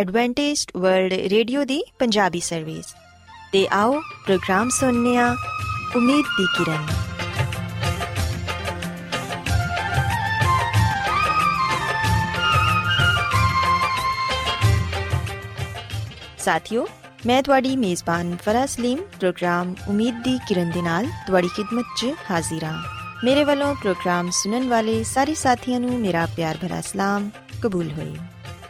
Adventist 0.00 0.70
world 0.76 1.12
radio 1.12 1.64
ਦੀ 1.64 1.84
Punjabi 1.98 2.40
service 2.40 2.84
ਤੇ 3.52 3.68
ਆਓ 3.72 4.00
ਪ੍ਰੋਗਰਾਮ 4.00 4.68
ਸੁਣਨੇ 4.68 5.16
ਆ 5.16 5.36
ਉਮੀਦ 5.96 6.24
ਦੀ 6.38 6.46
ਕਿਰਨ। 6.58 6.86
ਸਾਥਿਓ, 16.38 16.86
ਮੈਂ 17.26 17.42
ਤੁਹਾਡੀ 17.42 17.76
ਮੇਜ਼ਬਾਨ 17.76 18.36
ਫਰਾ 18.44 18.66
ਸਲੀਮ 18.66 18.98
ਪ੍ਰੋਗਰਾਮ 18.98 19.74
ਉਮੀਦ 19.88 20.14
ਦੀ 20.14 20.38
ਕਿਰਨ 20.48 20.70
ਦੇ 20.70 20.82
ਨਾਲ 20.82 21.06
ਤੁਹਾਡੀ 21.26 21.48
ਖidmat 21.48 21.84
'ਚ 21.96 22.06
ਹਾਜ਼ਰ 22.30 22.64
ਹਾਂ। 22.64 22.82
ਮੇਰੇ 23.24 23.44
ਵੱਲੋਂ 23.44 23.74
ਪ੍ਰੋਗਰਾਮ 23.74 24.30
ਸੁਣਨ 24.30 24.68
ਵਾਲੇ 24.68 25.04
ਸਾਰੇ 25.04 25.34
ਸਾਥੀਆਂ 25.34 25.80
ਨੂੰ 25.80 26.00
ਮੇਰਾ 26.00 26.26
ਪਿਆਰ 26.26 26.56
ਭਰਾ 26.56 26.80
ਸਲਾਮ, 26.80 27.30
ਕਬੂਲ 27.62 27.92
ਹੋਏ। 27.92 28.16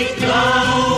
Ikram 0.00 0.95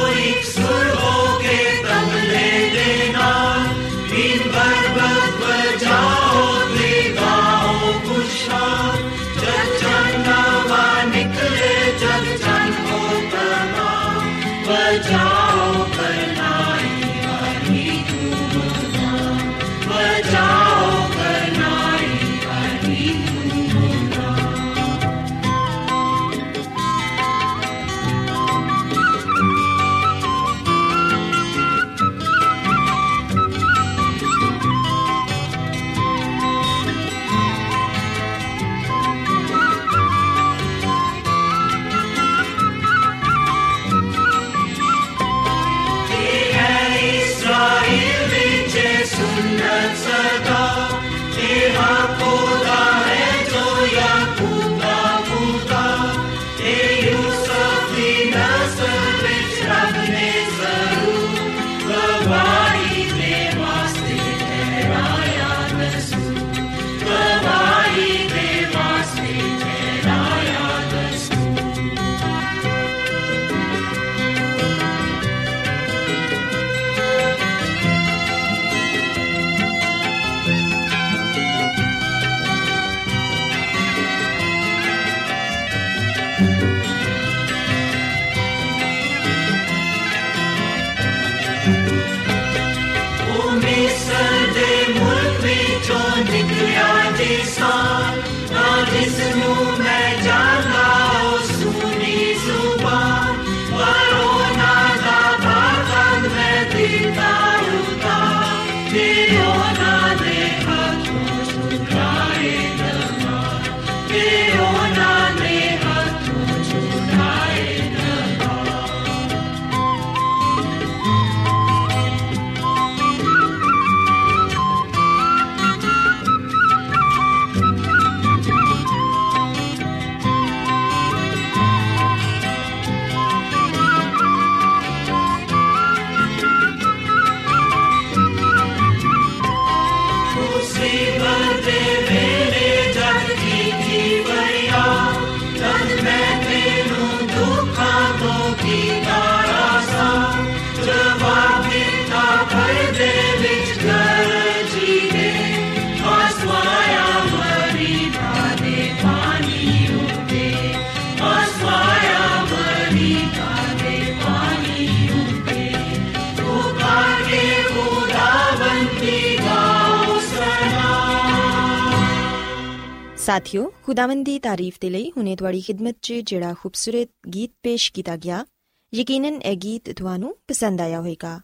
ਸਾਥਿਓ, 173.29 173.73
ਖੁਦਾਵੰਦ 173.83 174.25
ਦੀ 174.27 174.39
ਤਾਰੀਫ 174.39 174.77
ਦੇ 174.81 174.91
ਲਈ 174.91 175.11
ਹੁਨੇ 175.17 175.37
ਤੁਹਾਡੀ 175.37 175.61
ਖidmat 175.61 175.95
'ਚ 176.03 176.13
ਜਿਹੜਾ 176.13 176.55
ਖੂਬਸੂਰਤ 176.55 177.09
ਗੀਤ 177.35 177.51
ਪੇਸ਼ 177.63 177.93
ਕੀਤਾ 177.93 178.17
ਗਿਆ, 178.17 178.47
ਯਕੀਨਨ 178.95 179.43
ਇਹ 179.43 179.57
ਗੀਤ 179.57 179.91
ਤੁਹਾਨੂੰ 179.91 180.37
ਪਸੰਦ 180.49 180.81
ਆਇਆ 180.81 180.99
ਹੋਵੇਗਾ। 180.99 181.41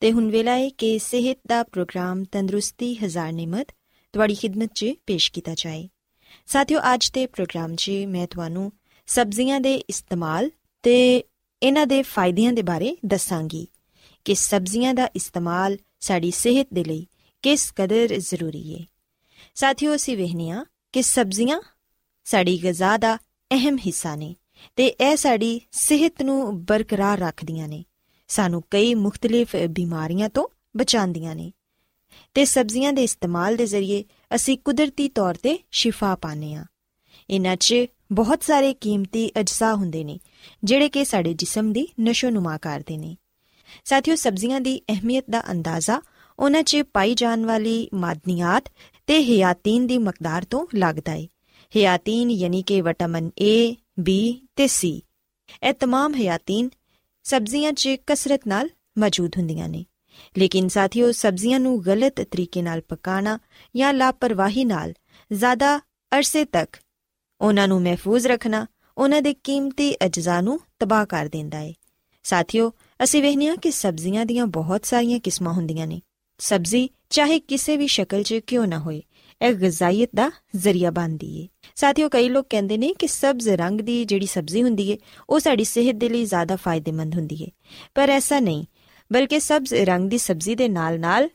ਤੇ 0.00 0.12
ਹੁਣ 0.12 0.30
ਵੇਲਾ 0.30 0.52
ਹੈ 0.52 0.68
ਕਿ 0.68 0.98
ਸਿਹਤ 0.98 1.38
ਦਾ 1.46 1.62
ਪ੍ਰੋਗਰਾਮ 1.62 2.24
ਤੰਦਰੁਸਤੀ, 2.24 2.94
ਹਜ਼ਾਰ 2.94 3.32
ਨਿਮਤ 3.32 3.66
ਤੁਹਾਡੀ 4.12 4.34
ਖidmat 4.34 4.68
'ਚ 4.74 4.86
ਪੇਸ਼ 5.06 5.32
ਕੀਤਾ 5.32 5.54
ਜਾਏ। 5.54 5.88
ਸਾਥਿਓ, 6.46 6.78
ਅੱਜ 6.94 7.10
ਦੇ 7.10 7.26
ਪ੍ਰੋਗਰਾਮ 7.26 7.74
'ਚ 7.74 7.90
ਮੈਂ 8.08 8.26
ਤੁਹਾਨੂੰ 8.26 8.72
ਸਬਜ਼ੀਆਂ 9.06 9.60
ਦੇ 9.60 9.74
ਇਸਤੇਮਾਲ 9.74 10.50
ਤੇ 10.82 11.24
ਇਹਨਾਂ 11.62 11.86
ਦੇ 11.86 12.02
ਫਾਇਦਿਆਂ 12.02 12.52
ਦੇ 12.52 12.62
ਬਾਰੇ 12.62 12.96
ਦੱਸਾਂਗੀ 13.06 13.68
ਕਿ 14.24 14.34
ਸਬਜ਼ੀਆਂ 14.34 14.94
ਦਾ 14.94 15.08
ਇਸਤੇਮਾਲ 15.16 15.76
ਸਾਡੀ 16.00 16.30
ਸਿਹਤ 16.30 16.68
ਦੇ 16.72 16.84
ਲਈ 16.84 17.06
ਕਿਸ 17.42 17.72
ਕਦਰ 17.76 18.18
ਜ਼ਰੂਰੀ 18.18 18.74
ਹੈ 18.74 18.84
ਸਾਥੀਓ, 19.54 19.94
ਅਸੀਂ 19.94 20.16
ਵਹਿਨੀਆਂ 20.16 20.64
ਕਿ 20.96 21.02
ਸਬਜ਼ੀਆਂ 21.02 21.60
ਸਾਡੀ 22.24 22.62
ਗਿਜ਼ਾ 22.62 22.96
ਦਾ 22.96 23.16
ਅਹਿਮ 23.50 23.78
ਹਿੱਸਾ 23.78 24.16
ਨੇ 24.16 24.36
ਤੇ 24.76 24.86
ਇਹ 24.86 25.16
ਸਾਡੀ 25.16 25.60
ਸਿਹਤ 25.72 26.22
ਨੂੰ 26.22 26.64
ਬਰਕਰਾਰ 26.64 27.18
ਰੱਖਦੀਆਂ 27.18 27.68
ਨੇ। 27.68 27.84
ਸਾਨੂੰ 28.28 28.62
ਕਈ 28.70 28.94
ਮੁxtਲਿਫ 28.94 29.56
ਬਿਮਾਰੀਆਂ 29.56 30.28
ਤੋਂ 30.28 30.48
ਬਚਾਉਂਦੀਆਂ 30.76 31.34
ਨੇ। 31.36 31.52
ਤੇ 32.34 32.44
ਸਬਜ਼ੀਆਂ 32.44 32.92
ਦੇ 32.92 33.04
ਇਸਤੇਮਾਲ 33.04 33.56
ਦੇ 33.56 33.66
ਜ਼ਰੀਏ 33.66 34.04
ਅਸੀਂ 34.34 34.58
ਕੁਦਰਤੀ 34.58 35.08
ਤੌਰ 35.08 35.34
ਤੇ 35.34 35.58
ਸ਼ਿਫਾ 35.70 36.14
ਪਾਣੇ 36.14 36.54
ਆ 36.54 36.64
ਇਹਨਾਂ 37.30 37.56
'ਚ 37.56 37.74
ਬਹੁਤ 38.12 38.42
ਸਾਰੇ 38.42 38.74
ਕੀਮਤੀ 38.74 39.30
ਅਜਜ਼ਾ 39.40 39.74
ਹੁੰਦੇ 39.74 40.04
ਨੇ, 40.04 40.18
ਜਿਹੜੇ 40.64 40.88
ਕਿ 40.88 41.04
ਸਾਡੇ 41.04 41.34
ਜਿਸਮ 41.34 41.72
ਦੀ 41.72 41.88
ਨਸ਼ੋ-ਨੁਮਾ 42.00 42.58
ਕਰਦੇ 42.58 42.96
ਨੇ। 42.96 43.16
ਸਾਥੀਓ, 43.84 44.14
ਸਬਜ਼ੀਆਂ 44.14 44.60
ਦੀ 44.60 44.82
ਅਹਿਮੀਅਤ 44.88 45.24
ਦਾ 45.30 45.52
ਅੰਦਾਜ਼ਾ 45.52 46.00
ਉਹਨਾਂ 46.38 46.62
'ਚ 46.62 46.76
ਪਾਈ 46.76 47.14
ਜਾਣ 47.14 47.44
ਵਾਲੀ 47.44 47.88
ਮਾਦਨੀਆਤ 47.94 48.64
ਤੇ 49.07 49.21
ਹਿਆਤੀਨ 49.23 49.87
ਦੀ 49.87 49.97
ਮਕਦਾਰ 49.97 50.45
ਤੋਂ 50.45 50.65
ਲੱਗਦਾ 50.75 51.11
ਹੈ 51.11 51.27
ਹਿਆਤੀਨ 51.73 52.31
ਯਾਨੀ 52.31 52.61
ਕਿ 52.61 52.81
ਵਿਟਾਮਿਨ 52.81 53.29
A, 53.43 53.75
B 54.01 54.11
ਤੇ 54.55 54.65
C 54.65 54.99
ਇਹ 55.63 55.73
तमाम 55.73 56.15
ਹਿਆਤੀਨ 56.15 56.69
ਸਬਜ਼ੀਆਂ 57.23 57.71
'ਚ 57.73 57.95
ਕਸਰਤ 58.07 58.47
ਨਾਲ 58.47 58.69
ਮੌਜੂਦ 58.99 59.37
ਹੁੰਦੀਆਂ 59.37 59.69
ਨੇ 59.69 59.85
ਲੇਕਿਨ 60.37 60.67
ਸਾਥੀਓ 60.67 61.11
ਸਬਜ਼ੀਆਂ 61.11 61.59
ਨੂੰ 61.59 61.85
ਗਲਤ 61.85 62.21
ਤਰੀਕੇ 62.21 62.61
ਨਾਲ 62.61 62.81
ਪਕਾਣਾ 62.81 63.39
ਜਾਂ 63.75 63.93
ਲਾਪਰਵਾਹੀ 63.93 64.65
ਨਾਲ 64.65 64.93
ਜ਼ਿਆਦਾ 65.31 65.77
ਅਰਸੇ 66.11 66.45
ਤੱਕ 66.45 66.77
ਉਹਨਾਂ 67.41 67.67
ਨੂੰ 67.67 67.81
ਮਹਿਫੂਜ਼ 67.81 68.27
ਰੱਖਣਾ 68.27 68.65
ਉਹਨਾਂ 68.97 69.21
ਦੇ 69.21 69.33
ਕੀਮਤੀ 69.33 69.95
ਅਜਜ਼ਾ 70.05 70.41
ਨੂੰ 70.41 70.59
ਤਬਾਹ 70.79 71.05
ਕਰ 71.05 71.27
ਦਿੰਦਾ 71.27 71.57
ਹੈ 71.57 71.73
ਸਾਥੀਓ 72.23 72.71
ਅਸੀਂ 73.03 73.21
ਵੇਖਨੀਆ 73.21 73.55
ਕਿ 73.55 73.71
ਸਬਜ਼ੀਆਂ 73.71 74.25
ਦੀਆਂ 74.25 74.47
ਬਹੁਤ 74.47 74.85
ਸਾਰੀਆਂ 74.85 75.19
ਕਿਸਮਾਂ 75.19 75.53
ਹੁੰਦੀਆਂ 75.53 75.87
ਨੇ 75.87 76.01
ਸਬਜ਼ੀ 76.38 76.88
ਚਾਹੇ 77.10 77.40
ਕਿਸੇ 77.40 77.76
ਵੀ 77.76 77.86
ਸ਼ਕਲ 77.86 78.22
'ਚ 78.22 78.34
ਕਿਉਂ 78.34 78.66
ਨਾ 78.66 78.78
ਹੋਏ, 78.78 79.02
ਇਹ 79.42 79.54
ਗਜ਼ਾਇਤ 79.54 80.10
ਦਾ 80.14 80.30
ਜ਼ਰੀਆ 80.56 80.90
ਬਣਦੀ 80.90 81.40
ਏ। 81.40 81.48
ਸਾਥੀਓ, 81.74 82.08
ਕਈ 82.08 82.28
ਲੋਕ 82.28 82.46
ਕਹਿੰਦੇ 82.50 82.78
ਨੇ 82.78 82.94
ਕਿ 82.98 83.06
ਸਬਜ਼ 83.06 83.48
ਰੰਗ 83.48 83.80
ਦੀ 83.80 84.04
ਜਿਹੜੀ 84.04 84.26
ਸਬਜ਼ੀ 84.26 84.62
ਹੁੰਦੀ 84.62 84.90
ਏ, 84.90 84.98
ਉਹ 85.30 85.40
ਸਾਡੀ 85.40 85.64
ਸਿਹਤ 85.64 85.96
ਦੇ 85.96 86.08
ਲਈ 86.08 86.24
ਜ਼ਿਆਦਾ 86.24 86.56
ਫਾਇਦੇਮੰਦ 86.56 87.14
ਹੁੰਦੀ 87.14 87.42
ਏ। 87.42 87.46
ਪਰ 87.94 88.10
ਐਸਾ 88.10 88.40
ਨਹੀਂ, 88.40 88.64
ਬਲਕਿ 89.12 89.40
ਸਬਜ਼ 89.40 89.74
ਰੰਗ 89.74 90.10
ਦੀ 90.10 90.18
ਸਬਜ਼ੀ 90.18 90.54
ਦੇ 90.54 90.68
ਨਾਲ-ਨਾਲ 90.68 91.28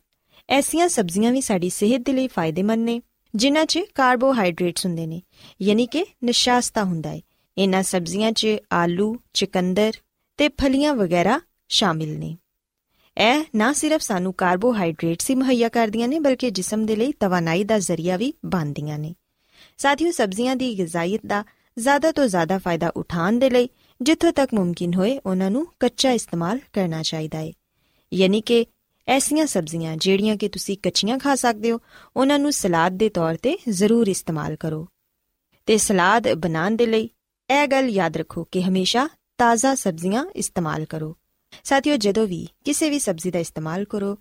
ਐਸੀਆਂ 0.49 0.87
ਸਬਜ਼ੀਆਂ 0.87 1.31
ਵੀ 1.31 1.41
ਸਾਡੀ 1.41 1.69
ਸਿਹਤ 1.69 2.01
ਦੇ 2.05 2.13
ਲਈ 2.13 2.27
ਫਾਇਦੇਮੰਦ 2.27 2.85
ਨੇ, 2.85 3.01
ਜਿਨ੍ਹਾਂ 3.35 3.65
'ਚ 3.65 3.79
ਕਾਰਬੋਹਾਈਡਰੇਟਸ 3.95 4.85
ਹੁੰਦੇ 4.85 5.07
ਨੇ, 5.07 5.21
ਯਾਨੀ 5.61 5.85
ਕਿ 5.85 6.05
ਨਿਸ਼ਾਸਤਾ 6.23 6.83
ਹੁੰਦਾ 6.83 7.11
ਏ। 7.11 7.21
ਇਹਨਾਂ 7.57 7.83
ਸਬਜ਼ੀਆਂ 7.83 8.31
'ਚ 8.31 8.47
ਆਲੂ, 8.73 9.17
ਚਿਕੰਦਰ 9.33 9.93
ਤੇ 10.37 10.49
ਫਲੀਆਂ 10.49 10.93
ਵਗੈਰਾ 10.93 11.41
ਸ਼ਾਮਿਲ 11.69 12.19
ਨੇ। 12.19 12.37
ਇਹ 13.21 13.43
ਨਾ 13.55 13.73
ਸਿਰਫ 13.73 14.01
ਸਾਨੂੰ 14.01 14.33
ਕਾਰਬੋਹਾਈਡਰੇਟਸ 14.33 15.29
ਹੀ 15.29 15.35
ਮੁਹੱਈਆ 15.35 15.69
ਕਰਦੀਆਂ 15.69 16.07
ਨੇ, 16.07 16.19
ਬਲਕਿ 16.19 16.49
ਜਿਸਮ 16.51 16.85
ਦੇ 16.85 16.95
ਲਈ 16.95 17.11
ਤਵਾਨਾਈ 17.11 17.63
ਦਾ 17.63 17.79
ਜ਼ਰੀਆ 17.79 18.17
ਵੀ 18.17 18.33
ਬਣਦੀਆਂ 18.45 18.99
ਨੇ। 18.99 19.15
ਸਾਥੀਓ, 19.77 20.11
ਸਬਜ਼ੀਆਂ 20.11 20.55
ਦੀ 20.55 20.77
ਗਿਜ਼ਾਇਤ 20.77 21.25
ਦਾ 21.25 21.43
ਜ਼ਿਆਦਾ 21.79 22.11
ਤੋਂ 22.11 22.27
ਜ਼ਿਆਦਾ 22.27 22.57
ਫਾਇਦਾ 22.57 22.91
ਉਠਾਉਣ 22.97 23.39
ਦੇ 23.39 23.49
ਲਈ 23.49 23.69
ਜਿੱਥੋਂ 24.01 24.31
ਤੱਕ 24.31 24.53
ਮੁਮਕਿਨ 24.53 24.93
ਹੋਏ, 24.93 25.19
ਉਹਨਾਂ 25.25 25.51
ਨੂੰ 25.51 25.67
ਕੱਚਾ 25.79 26.11
ਇਸਤੇਮਾਲ 26.11 26.59
ਕਰਨਾ 26.73 27.01
ਚਾਹੀਦਾ 27.01 27.37
ਹੈ 27.37 27.51
ਯਾਨੀ 28.13 28.41
ਕਿ 28.41 28.65
ਐਸੀਆਂ 29.07 29.45
ਸਬਜ਼ੀਆਂ 29.45 29.97
ਜਿਹੜੀਆਂ 29.97 30.35
ਕਿ 30.35 30.49
ਤੁਸੀਂ 30.49 30.77
ਕੱਚੀਆਂ 30.83 31.19
ਖਾ 31.19 31.35
ਸਕਦੇ 31.35 31.71
ਹੋ, 31.71 31.79
ਉਹਨਾਂ 32.17 32.39
ਨੂੰ 32.39 32.53
ਸਲਾਦ 32.53 32.91
ਦੇ 32.91 33.09
ਤੌਰ 33.09 33.35
ਤੇ 33.35 33.57
ਜ਼ਰੂਰ 33.69 34.07
ਇਸਤੇਮਾਲ 34.07 34.55
ਕਰੋ। 34.55 34.87
ਤੇ 35.65 35.77
ਸਲਾਦ 35.77 36.33
ਬਣਾਉਣ 36.33 36.75
ਦੇ 36.75 36.85
ਲਈ 36.85 37.09
ਇਹ 37.49 37.67
ਗੱਲ 37.67 37.89
ਯਾਦ 37.89 38.17
ਰੱਖੋ 38.17 38.43
ਕਿ 38.43 38.63
ਹਮੇਸ਼ਾ 38.63 39.09
ਤਾਜ਼ਾ 39.37 39.75
ਸਬਜ਼ੀਆਂ 39.75 40.25
ਇਸਤੇਮਾਲ 40.35 40.85
ਕਰੋ। 40.85 41.17
ਸਾਥੀਓ, 41.63 41.97
ਜਦੋਂ 41.97 42.27
ਵੀ 42.27 42.47
ਕਿਸੇ 42.65 42.89
ਵੀ 42.89 42.99
ਸਬਜ਼ੀ 42.99 43.31
ਦਾ 43.31 43.39
ਇਸਤੇਮਾਲ 43.39 43.85
ਕਰੋ, 43.85 44.17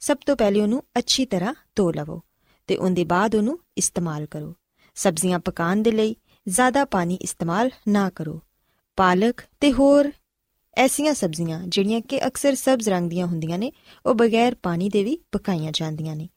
ਸਭ 0.00 0.16
ਤੋਂ 0.26 0.36
ਪਹਿਲੇ 0.36 0.60
ਉਹਨੂੰ 0.60 0.84
ਅੱਛੀ 0.98 1.26
ਤਰ੍ਹਾਂ 1.26 1.54
ਧੋ 1.76 1.92
ਲਵੋ 1.92 2.22
ਤੇ 2.66 2.76
ਉਹਦੇ 2.76 3.04
ਬਾਅਦ 3.04 3.34
ਉਹਨੂੰ 3.34 3.58
ਇਸਤੇਮਾਲ 3.78 4.26
ਕਰੋ। 4.26 4.54
ਸਬਜ਼ੀਆਂ 4.94 5.38
ਪਕਾਉਣ 5.38 5.82
ਦੇ 5.82 5.90
ਲਈ 5.90 6.16
ਜ਼ਿਆਦਾ 6.48 6.84
ਪਾਣੀ 6.84 7.14
ਇਸਤੇਮਾਲ 7.14 7.70
ਨਾ 7.88 8.10
ਕਰੋ। 8.10 8.40
ਪਾਲਕ 8.96 9.40
ਤੇ 9.60 9.72
ਹੋਰ 9.72 10.12
ਐਸੀਆਂ 10.76 11.14
ਸਬਜ਼ੀਆਂ 11.14 11.60
ਜਿਹੜੀਆਂ 11.68 12.00
ਕਿ 12.00 12.26
ਅਕਸਰ 12.26 12.54
ਸਬਜ਼ 12.54 12.88
ਰੰਗ 12.88 13.10
ਦੀਆਂ 13.10 13.26
ਹੁੰਦੀਆਂ 13.26 13.58
ਨੇ, 13.58 13.72
ਉਹ 14.06 14.14
ਬਗੈਰ 14.14 14.54
ਪਾਣੀ 14.54 14.88
ਦੇ 14.88 15.04
ਵੀ 15.04 15.18
ਪਕਾਈਆਂ 15.32 15.72
ਜਾਂਦੀਆਂ 15.72 16.16
ਨੇ। 16.16 16.28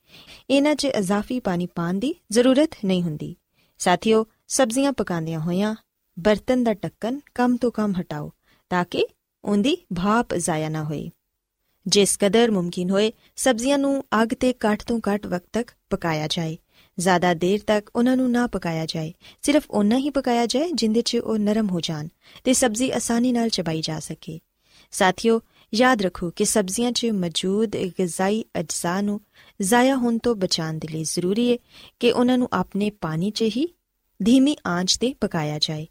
ਇਹਨਾਂ 0.49 0.75
'ਚ 0.75 0.85
ਇਜ਼ਾਫੀ 0.85 1.39
ਪਾਣੀ 1.39 1.67
ਪਾਣ 1.75 1.93
ਦੀ 1.93 2.15
ਜ਼ਰੂਰਤ 2.31 2.69
ਨਹੀਂ 2.85 3.03
ਹੁੰਦੀ। 3.03 3.35
ਸਾਥੀਓ, 3.77 4.25
ਸਬਜ਼ੀਆਂ 4.47 4.93
ਪਕਾਉਂਦਿਆਂ 4.93 5.39
ਹੋਇਆਂ 5.39 5.75
ਬਰਤਨ 6.19 6.63
ਦਾ 6.63 6.73
ਢੱਕਣ 6.73 7.19
ਕਮ 7.35 7.57
ਤੋਂ 7.57 7.71
ਕਮ 7.71 7.93
ਹਟਾਓ 8.01 8.31
ਤਾਂ 8.69 8.85
ਕਿ 8.91 9.05
ਉਹਦੀ 9.47 9.75
ਭਾਪ 9.75 10.33
ਜ਼ਾਇਆ 10.33 10.69
ਨਾ 10.69 10.83
ਹੋਏ 10.83 11.09
ਜਿਸ 11.87 12.17
ਕਦਰ 12.19 12.51
ਮੁਮਕਿਨ 12.51 12.89
ਹੋਏ, 12.89 13.13
ਸਬਜ਼ੀਆਂ 13.35 13.77
ਨੂੰ 13.77 14.03
ਅੱਗ 14.23 14.27
ਤੇ 14.27 14.53
ਘੱਟ 14.53 14.83
ਤੋਂ 14.83 14.99
ਘੱਟ 14.99 15.27
ਵਕਤ 15.27 15.45
ਤੱਕ 15.53 15.71
ਪਕਾਇਆ 15.89 16.27
ਜਾਏ। 16.29 16.57
ਜ਼ਿਆਦਾ 16.99 17.33
ਦੇਰ 17.33 17.59
ਤੱਕ 17.67 17.89
ਉਹਨਾਂ 17.95 18.17
ਨੂੰ 18.17 18.31
ਨਾ 18.31 18.47
ਪਕਾਇਆ 18.47 18.85
ਜਾਏ, 18.85 19.13
ਸਿਰਫ 19.41 19.63
ਉਹਨਾਂ 19.71 19.97
ਹੀ 19.97 20.09
ਪਕਾਇਆ 20.09 20.45
ਜਾਏ 20.45 20.71
ਜਿੰਦੇ 20.73 21.01
'ਚ 21.01 21.15
ਉਹ 21.15 21.37
ਨਰਮ 21.37 21.69
ਹੋ 21.69 21.79
ਜਾਣ 21.79 22.07
ਤੇ 22.43 22.53
ਸਬਜ਼ੀ 22.53 22.91
ਆਸਾਨੀ 22.91 23.31
ਨਾਲ 23.31 23.49
ਚਬਾਈ 23.49 23.81
ਜਾ 23.81 23.99
ਸਕੇ। 23.99 24.39
ਸਾਥੀਓ, 24.91 25.41
ਯਾਦ 25.73 26.01
ਰੱਖੋ 26.01 26.29
ਕਿ 26.29 26.45
ਸਬਜ਼ੀਆਂ 26.45 26.91
'ਚ 26.91 27.05
ਮੌਜੂਦ 27.05 27.75
ਗਿਜ਼ਾਈ 27.75 28.45
ਅਜਜ਼ਾ 28.59 29.01
ਨੂੰ 29.01 29.21
ਜ਼ਾਇਆ 29.61 29.95
ਹੋਣ 29.95 30.17
ਤੋਂ 30.17 30.35
ਬਚਾਉਣ 30.35 30.73
ਦੇ 30.73 30.87
ਲਈ 30.87 31.03
ਜ਼ਰੂਰੀ 31.03 31.51
ਹੈ 31.51 31.57
ਕਿ 31.99 32.11
ਉਹਨਾਂ 32.11 32.37
ਨੂੰ 32.37 32.49
ਆਪਣੇ 32.53 32.89
ਪਾਣੀ 32.89 33.31
'ਚ 33.31 33.41
ਹੀ 33.41 33.75
ਧੀਮੀ 34.23 34.55
ਆਂਚ 34.67 34.97
ਤੇ 34.97 35.13
ਪਕਾਇਆ 35.21 35.59
ਜਾਏ। 35.59 35.87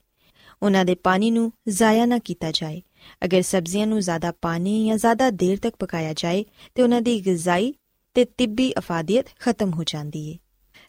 ਉਹਨਾਂ 0.62 0.84
ਦੇ 0.84 0.94
ਪਾਣੀ 0.94 1.30
ਨੂੰ 1.30 1.52
ਜ਼ਾਇਆ 1.68 2.06
ਨਾ 2.06 2.18
ਕੀਤਾ 2.18 2.50
ਜਾਏ। 2.50 2.82
ਅਗਰ 3.24 3.42
ਸਬਜ਼ੀਆਂ 3.42 3.86
ਨੂੰ 3.86 4.00
ਜ਼ਿਆਦਾ 4.00 4.32
ਪਾਣੀ 4.42 4.86
ਜਾਂ 4.86 4.96
ਜ਼ਿਆਦਾ 4.96 5.30
ਦੇਰ 5.30 5.58
ਤੱਕ 5.58 5.76
ਪਕਾਇਆ 5.78 6.12
ਜਾਏ 6.12 6.44
ਤੇ 6.74 6.82
ਉਹਨਾਂ 6.82 7.02
ਦੀ 7.02 7.26
ਗਿਜ਼ਾਈ 7.26 7.74
ਤੇ 8.14 8.24
ਤਿੱਬੀ 8.24 8.72
ਅਫਾਦੀਅਤ 8.78 9.26
ਖਤਮ 9.40 9.70
ਹੋ 9.70 9.84
ਜਾਂਦੀ 9.84 10.32
ਹੈ 10.32 10.38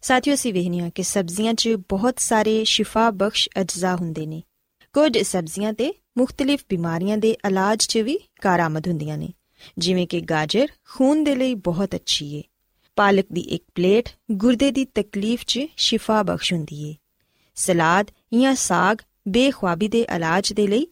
ਸਾਥੀਓ 0.01 0.35
ਸੀ 0.35 0.51
ਵਹਿਨੀਆਂ 0.51 0.89
ਕਿ 0.89 1.03
ਸਬਜ਼ੀਆਂ 1.03 1.53
'ਚ 1.53 1.69
ਬਹੁਤ 1.69 2.19
ਸਾਰੇ 2.19 2.63
ਸ਼ਿਫਾ 2.63 3.11
ਬਖਸ਼ 3.11 3.49
ਅਜਜ਼ਾ 3.61 3.95
ਹੁੰਦੇ 3.95 4.25
ਨੇ। 4.25 4.43
ਕੁਝ 4.93 5.17
ਸਬਜ਼ੀਆਂ 5.17 5.73
ਤੇ 5.73 5.93
ਮੁxtਲਿਫ 6.17 6.65
ਬਿਮਾਰੀਆਂ 6.69 7.17
ਦੇ 7.17 7.31
ਇਲਾਜ 7.31 7.85
'ਚ 7.85 7.97
ਵੀ 7.97 8.19
ਕਾਰਾਮਦ 8.41 8.87
ਹੁੰਦੀਆਂ 8.87 9.17
ਨੇ, 9.17 9.33
ਜਿਵੇਂ 9.77 10.07
ਕਿ 10.07 10.21
ਗਾਜਰ 10.21 10.67
ਖੂਨ 10.89 11.23
ਦੇ 11.23 11.35
ਲਈ 11.35 11.55
ਬਹੁਤ 11.55 11.95
ਅੱਛੀ 11.95 12.35
ਏ। 12.35 12.43
ਪਾਲਕ 12.95 13.25
ਦੀ 13.33 13.41
ਇੱਕ 13.41 13.63
ਪਲੇਟ 13.75 14.09
ਗੁਰਦੇ 14.31 14.71
ਦੀ 14.71 14.85
ਤਕਲੀਫ 14.85 15.43
'ਚ 15.47 15.59
ਸ਼ਿਫਾ 15.77 16.23
ਬਖਸ਼ 16.23 16.53
ਹੁੰਦੀ 16.53 16.89
ਏ। 16.89 16.95
ਸਲਾਦ 17.55 18.11
ਜਾਂ 18.41 18.55
ਸਾਗ 18.55 18.97
ਬੇਖੁਆਬੀ 19.27 19.87
ਦੇ 19.87 20.01
ਇਲਾਜ 20.15 20.53
ਦੇ 20.53 20.67
ਲਈ 20.67 20.87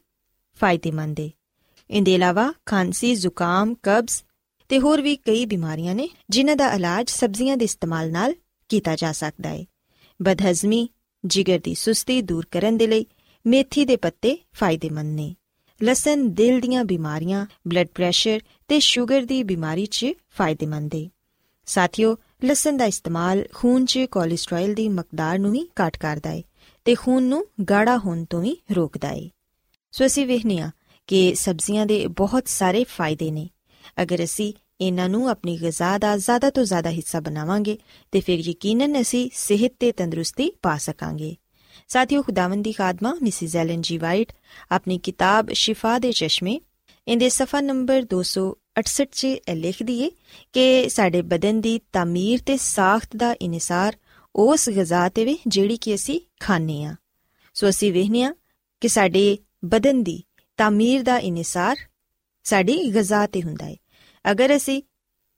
ਫਾਇਦੇਮੰਦ 0.56 1.20
ਏ। 1.20 1.32
ਇਹਦੇ 1.90 2.14
ਇਲਾਵਾ 2.14 2.52
ਖਾਂਸੀ, 2.66 3.16
ਜ਼ੁਕਾਮ, 3.16 3.76
ਕਬਜ਼ 3.84 4.24
ਤੇ 4.70 4.80
ਹੋਰ 4.80 5.02
ਵੀ 5.02 5.16
ਕਈ 5.16 5.46
ਬਿਮਾਰੀਆਂ 5.46 5.96
ਨੇ 5.96 6.10
ਜਿਨ੍ਹਾਂ 6.30 6.56
ਦਾ 6.56 6.72
ਇਲਾਜ 6.74 7.10
ਸਬਜ਼ੀਆਂ 7.10 7.58
ਦੇ 7.58 7.66
ਇਸਤੇਮਾਲ 7.66 8.12
ਨਾਲ 8.12 8.34
ਕੀਤਾ 8.70 8.96
ਜਾ 8.96 9.12
ਸਕਦਾ 9.12 9.50
ਹੈ 9.50 9.66
ਬਦਹਜ਼ਮੀ, 10.20 10.88
ਜਿਗਰ 11.26 11.60
ਦੀ 11.60 11.74
ਸੁਸਤੀ 11.76 12.22
ਦੂਰ 12.22 12.46
ਕਰਨ 12.52 12.78
ਦੇ 12.78 12.88
ਲਈ 12.88 13.06
ਮੇਥੀ 13.46 13.86
ਦੇ 13.86 13.96
ਪੱਤੇ 13.96 14.38
ਫਾਇਦੇਮੰਦ 14.54 15.16
ਨੇ। 15.16 15.36
ਲਸਣ, 15.84 16.24
ਦਿਲ 16.30 16.60
ਦੀਆਂ 16.60 16.84
ਬਿਮਾਰੀਆਂ 16.86 17.46
ਬਲੱਡ 17.68 17.88
ਪ੍ਰੈਸ਼ਰ 17.88 18.40
ਤੇ 18.68 18.80
ਸ਼ੂਗਰ 18.80 19.22
ਦੀ 19.22 19.44
ਬਿਮਾਰੀ 19.44 19.86
'ਚ 19.86 20.14
ਫਾਇਦੇਮੰਦ 20.38 20.96
ਹੈ 20.96 21.10
ਸਾਥੀਓ, 21.66 22.18
ਲਸਣ 22.46 22.78
ਦਾ 22.78 22.86
ਇਸਤੇਮਾਲ 22.86 23.44
ਖੂਨ 23.54 23.86
'ਚ 23.86 24.00
ਕੋਲੇਸਟ੍ਰੋਲ 24.12 24.74
ਦੀ 24.74 24.90
ਮਕਦਾਰ 24.90 25.40
ਨੂੰ 25.40 25.52
ਵੀ 25.52 25.68
ਘਟ 25.82 25.98
ਕਰਦਾ 25.98 26.30
ਹੈ 26.30 26.42
ਤੇ 26.86 26.96
ਖੂਨ 26.96 27.24
ਨੂੰ 27.24 27.46
ਗਾੜਾ 27.70 27.98
ਹੋਣ 27.98 28.26
ਤੋਂ 28.26 28.42
ਵੀ 28.42 28.58
ਰੋਕਦਾ 28.72 29.08
ਹੈ 29.08 29.30
ਸੋ 29.96 30.06
ਅਸੀਂ 30.06 30.28
ਵੇਖਨੀਆ 30.28 30.72
ਕਿ 31.08 31.36
ਸਬਜ਼ੀਆਂ 31.36 31.86
ਦੇ 31.86 32.08
ਬਹੁਤ 32.08 32.48
ਸਾਰੇ 32.48 32.84
ਫਾਇਦੇ 32.84 33.32
ਨੇ। 33.32 33.50
ਅਗਰ 34.02 34.24
ਅਸੀਂ 34.24 34.54
ਇਹਨਾਂ 34.82 35.10
ਨੂੰ 35.10 35.30
ਆਪਣੀ 35.30 35.62
ਗਿਜ਼ਾ 35.62 35.98
ਦਾ 35.98 36.18
ਜ਼ਿਆਦਾ 36.18 36.50
ਤੋਂ 36.50 36.64
ਜ਼ਿਆਦਾ 36.64 36.90
ਹਿੱਸਾ 36.90 37.20
ਬਣਾਵਾਂਗੇ 37.20 37.78
ਤੇ 38.12 38.20
ਫਿਰ 38.20 38.40
ਯਕੀਨਨ 38.40 39.02
ਅਸੀਂ 39.02 39.30
ਸਿਹਤ 39.34 39.74
ਤੇ 39.80 39.92
ਤੰਦਰੁਸਤੀ 39.92 40.52
ਪਾ 40.62 40.78
ਸਕਾਂਗੇ। 40.78 41.36
ਸਾਥੀਓ 41.88 42.22
ਖੁਦਾਵੰਦ 42.22 42.68
ਖਾਦਮਾ 42.78 43.18
ਮਿਸਿਸ 43.22 43.56
ਐਲਨ 43.56 43.82
ਜੀ 43.82 43.98
ਵਾਈਟ 43.98 44.34
ਆਪਣੀ 44.72 44.98
ਕਿਤਾਬ 44.98 45.52
ਸ਼ਿਫਾ 45.52 46.00
ਦੇ 46.00 46.12
ਚਸ਼ਮੇ 46.12 46.60
ਇਹਦੇ 47.08 47.30
ਸਫਾ 47.30 47.62
ਨੰਬਰ 47.62 48.06
268 48.16 49.06
'ਚ 49.12 49.26
ਇਹ 49.26 49.56
ਲਿਖਦੀ 49.56 50.02
ਏ 50.02 50.12
ਕਿ 50.54 50.90
ਸਾਡੇ 50.90 51.22
ਬਦਨ 51.22 51.62
ਦੀ 51.62 51.80
ਤਾਮੀਰ 51.94 52.40
ਤੇ 52.46 52.58
ਸਾਖਤ 52.58 53.16
ਦਾ 53.16 53.36
ਇਨਸਾਰ 53.42 53.98
ਉਸ 54.36 54.70
ਗਿਜ਼ਾ 54.70 55.10
ਤੇ 55.10 55.26
ਵੀ 55.26 55.38
ਜਿਹੜੀ 55.48 55.78
ਕਿ 55.78 55.96
ਅਸੀਂ 55.96 56.22
ਖਾਣੇ 56.40 56.86
ਆ 56.86 56.96
ਸੋ 57.54 57.70
ਅਸੀਂ 57.70 57.94
ਵੇਖਨੇ 57.94 58.24
ਆ 58.24 58.34
ਕਿ 58.82 58.88
ਸਾਡੇ 58.88 59.38
ਬਦਨ 59.65 60.03
ਦੀ 60.03 60.23
ਤਾਮੀਰ 60.59 61.03
ਦਾ 61.03 61.19
ਇਨਸਾਰ 61.19 61.77
ਸਾਡੀ 62.45 62.77
ਗਿਜ਼ਾ 62.95 63.27
ਤੇ 63.27 63.43
ਹੁੰਦਾ 63.43 63.67
ਹੈ 63.67 63.77
ਅਗਰ 64.25 64.57
ਅਸੀਂ 64.57 64.83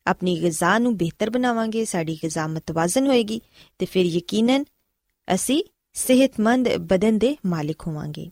ਆਪਣੀ 0.06 0.40
ਗਿਜ਼ਾ 0.40 0.78
ਨੂੰ 0.78 0.96
ਬਿਹਤਰ 0.96 1.30
ਬਣਾਵਾਂਗੇ 1.30 1.84
ਸਾਡੀ 1.84 2.18
ਗਿਜ਼ਾ 2.22 2.46
ਮਤਵਾਜ਼ਨ 2.46 3.06
ਹੋਏਗੀ 3.06 3.40
ਤੇ 3.78 3.86
ਫਿਰ 3.86 4.06
ਯਕੀਨਨ 4.06 4.64
ਅਸੀਂ 5.28 5.62
ਸਿਹਤਮੰਦ 5.96 6.68
ਬਦਨ 6.76 7.18
ਦੇ 7.18 7.36
ਮਾਲਿਕ 7.46 7.86
ਹੋਵਾਂਗੇ 7.86 8.30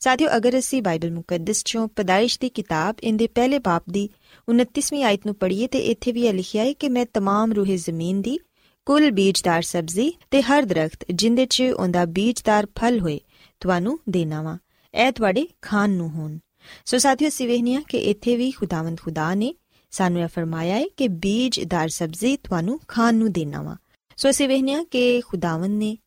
ਸਾਥੀਓ 0.00 0.28
ਅਗਰ 0.36 0.58
ਅਸੀਂ 0.58 0.82
ਬਾਈਬਲ 0.82 1.10
ਮੁਕੱਦਸ 1.10 1.62
ਚੋਂ 1.64 1.88
ਪਦਾਇਸ਼ 1.88 2.38
ਦੀ 2.40 2.48
ਕਿਤਾਬ 2.48 2.96
ਇਹਦੇ 3.02 3.26
ਪਹਿਲੇ 3.26 3.58
ਬਾਪ 3.58 3.82
ਦੀ 3.90 4.08
29ਵੀਂ 4.48 5.04
ਆਇਤ 5.04 5.26
ਨੂੰ 5.26 5.34
ਪੜ੍ਹੀਏ 5.34 5.66
ਤੇ 5.66 5.78
ਇੱਥੇ 5.78 6.12
ਵੀ 6.12 6.26
ਇਹ 6.26 6.34
ਲਿਖਿਆ 6.34 6.64
ਹੈ 6.64 6.72
ਕਿ 6.72 6.88
ਮੈਂ 6.88 7.04
तमाम 7.18 7.54
ਰੂਹੇ 7.54 7.76
ਜ਼ਮੀਨ 7.76 8.20
ਦੀ 8.22 8.38
ਕੁੱਲ 8.86 9.10
ਬੀਜਦਾਰ 9.10 9.62
ਸਬਜ਼ੀ 9.62 10.12
ਤੇ 10.30 10.42
ਹਰ 10.42 10.64
ਦਰਖਤ 10.64 11.04
ਜਿੰਦੇ 11.12 11.46
'ਚ 11.46 11.62
ਉਹਦਾ 11.62 12.04
ਬੀਜਦਾਰ 12.04 12.66
ਫਲ 12.76 13.00
ਹੋਏ 13.00 13.18
ਤੁਹਾਨੂੰ 13.60 13.98
ਦੇਣਾ 14.08 14.42
ਵਾ 14.42 14.58
ਇਹ 14.93 15.11
ਤੁਹਾਡੇ 15.11 15.47
ਖਾਣ 15.61 15.89
ਨੂੰ 15.89 16.09
ਹੋਣ। 16.09 16.37
ਸੋ 16.85 16.97
ਸਾਥੀਓ 16.97 17.29
ਸਿਵਹਨੀਆਂ 17.29 17.81
ਕਿ 17.81 17.97
ਇੱਥੇ 17.97 18.35
ਵੀ 18.35 18.51
ਖੁਦਾਵੰਦ 18.51 18.99
ਖੁਦਾ 18.99 19.33
ਨੇ 19.35 19.53
ਸਾਨੂੰ 19.91 20.21
ਇਹ 20.21 20.27
ਫਰਮਾਇਆ 20.27 20.75
ਹੈ 20.75 20.85
ਕਿ 20.97 21.07
ਬੀਜਦਾਰ 21.07 21.89
ਸਬਜ਼ੀ 21.89 22.35
ਤੁਹਾਨੂੰ 22.37 22.79
ਖਾਣ 22.87 23.15
ਨੂੰ 23.15 23.31
ਦੇਣਾ 23.31 23.61
ਵਾ। 23.61 23.75
ਸੋ 24.17 24.29
ਅਸੀਂ 24.29 24.47
ਵੇਖਿਆ 24.47 24.83
ਕਿ 24.83 25.21
ਖੁਦਾਵੰਦ 25.21 25.77
ਨੇ 25.79 25.97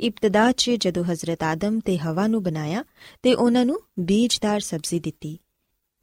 ਇਬਤਦਾ 0.00 0.52
'ਚ 0.52 0.70
ਜਦੋਂ 0.70 1.04
ਹਜ਼ਰਤ 1.04 1.42
ਆਦਮ 1.42 1.78
ਤੇ 1.80 1.96
ਹਵਾ 1.98 2.26
ਨੂੰ 2.26 2.42
ਬਣਾਇਆ 2.42 2.84
ਤੇ 3.22 3.34
ਉਹਨਾਂ 3.34 3.64
ਨੂੰ 3.64 3.80
ਬੀਜਦਾਰ 3.98 4.60
ਸਬਜ਼ੀ 4.60 5.00
ਦਿੱਤੀ, 5.00 5.38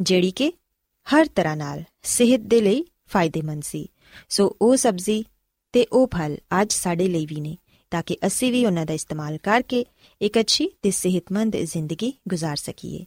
ਜਿਹੜੀ 0.02 0.32
ਕਿ 0.32 0.52
ਹਰ 1.08 1.26
ਤਰ੍ਹਾਂ 1.26 1.56
ਨਾਲ 1.58 1.84
ਸਿਹਤ 2.04 2.42
ਦੇ 2.42 2.62
ਲਈ 2.62 2.84
ਫਾਇਦੇਮੰਦ 3.08 3.64
ਸੀ। 3.64 3.90
ਸੋ 4.30 4.58
ਉਹ 4.62 4.76
ਸਬਜ਼ੀ 4.76 5.24
ਤੇ 5.74 5.86
ਉਹ 5.92 6.08
ਫਲ 6.08 6.38
ਅੱਜ 6.62 6.74
ਸਾਡੇ 6.74 7.08
ਲਈ 7.08 7.26
ਵੀ 7.26 7.42
ਨੇ। 7.42 7.58
ਤਾਂ 7.93 8.03
ਕਿ 8.03 8.17
ਅਸੀਂ 8.27 8.53
ਵੀ 8.53 8.65
ਉਹਨਾਂ 8.67 8.87
ਦਾ 8.87 8.95
ਇਸਤੇਮਾਲ 8.95 9.39
ਕਰਕੇ 9.39 9.85
ਇੱਕ 10.21 10.39
ਅੱਛੀ 10.41 10.69
ਤੇ 10.83 10.91
ਸਿਹਤਮੰਦ 10.91 11.57
ਜ਼ਿੰਦਗੀ 11.57 12.13
گزار 12.35 12.55
ਸਕੀਏ 12.57 13.05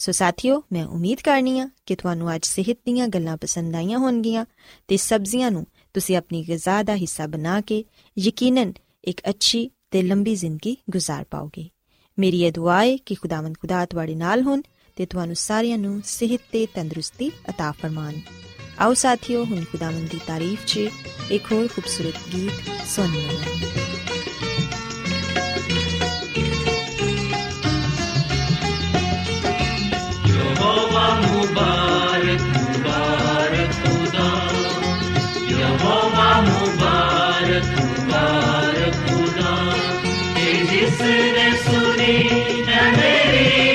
ਸੋ 0.00 0.12
ਸਾਥੀਓ 0.12 0.62
ਮੈਂ 0.72 0.84
ਉਮੀਦ 0.86 1.20
ਕਰਨੀ 1.20 1.58
ਆ 1.60 1.68
ਕਿ 1.86 1.94
ਤੁਹਾਨੂੰ 1.94 2.34
ਅੱਜ 2.34 2.44
ਸਿਹਤ 2.44 2.78
ਦੀਆਂ 2.86 3.08
ਗੱਲਾਂ 3.08 3.36
ਪਸੰਦ 3.36 3.74
ਆਈਆਂ 3.74 3.98
ਹੋਣਗੀਆਂ 3.98 4.44
ਤੇ 4.88 4.96
ਸਬਜ਼ੀਆਂ 4.96 5.50
ਨੂੰ 5.50 5.66
ਤੁਸੀਂ 5.94 6.16
ਆਪਣੀ 6.16 6.42
ਗਿਜ਼ਾ 6.48 6.82
ਦਾ 6.82 6.96
ਹਿੱਸਾ 6.96 7.26
ਬਣਾ 7.26 7.60
ਕੇ 7.60 7.84
ਯਕੀਨਨ 8.18 8.72
ਇੱਕ 9.04 9.20
ਅੱਛੀ 9.28 9.70
ਤੇ 9.90 10.02
ਲੰਬੀ 10.02 10.34
ਜ਼ਿੰਦਗੀ 10.34 10.76
گزار 10.96 11.24
ਪਾਓਗੇ 11.30 11.68
ਮੇਰੀ 12.18 12.42
ਇਹ 12.44 12.52
ਦੁਆ 12.52 12.82
ਹੈ 12.84 12.96
ਕਿ 12.96 13.14
ਖੁਦਾਵੰਦ 13.14 13.56
ਖੁਦਾ 13.58 13.84
ਤੁਹਾਡੇ 13.86 14.14
ਨਾਲ 14.14 14.42
ਹੋਣ 14.42 14.62
ਤੇ 14.96 15.06
ਤੁਹਾਨੂੰ 15.06 15.36
ਸਾਰਿਆਂ 15.36 15.78
ਨੂੰ 15.78 16.00
ਸਿਹਤ 16.04 16.40
ਤੇ 16.52 16.66
ਤੰਦਰੁਸਤੀ 16.74 17.30
عطا 17.50 17.72
ਫਰਮਾਨ 17.72 18.20
ਆਓ 18.78 18.94
ਸਾਥੀਓ 18.94 19.44
ਹੁਣ 19.44 19.64
ਖੁਦਾਵੰਦ 19.64 20.08
ਦੀ 20.08 20.20
ਤਾਰੀਫ 20.26 20.66
'ਚ 20.66 20.88
ਇੱਕ 21.30 21.52
ਹੋਰ 21.52 21.68
ਖੂਬਸੂਰਤ 21.68 22.28
ਗੀਤ 22.34 22.86
ਸੁਣੀਏ 22.86 23.91
कि 40.82 40.82
जिसने 40.82 41.50
सुनी 41.56 42.16
है 42.68 42.82
मेरी 42.96 43.71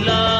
मिला 0.00 0.39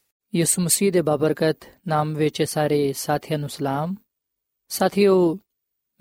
ਯਿਸੂ 0.35 0.61
ਮਸੀਹ 0.61 0.91
ਦੇ 0.91 1.01
ਬਾਬਰਕਤ 1.01 1.57
ਨਾਮ 1.87 2.13
ਵਿੱਚ 2.13 2.43
ਸਾਰੇ 2.43 2.93
ਸਾਥੀਆਂ 2.93 3.39
ਨੂੰ 3.39 3.49
ਸਲਾਮ। 3.49 3.95
ਸਾਥੀਓ, 4.67 5.39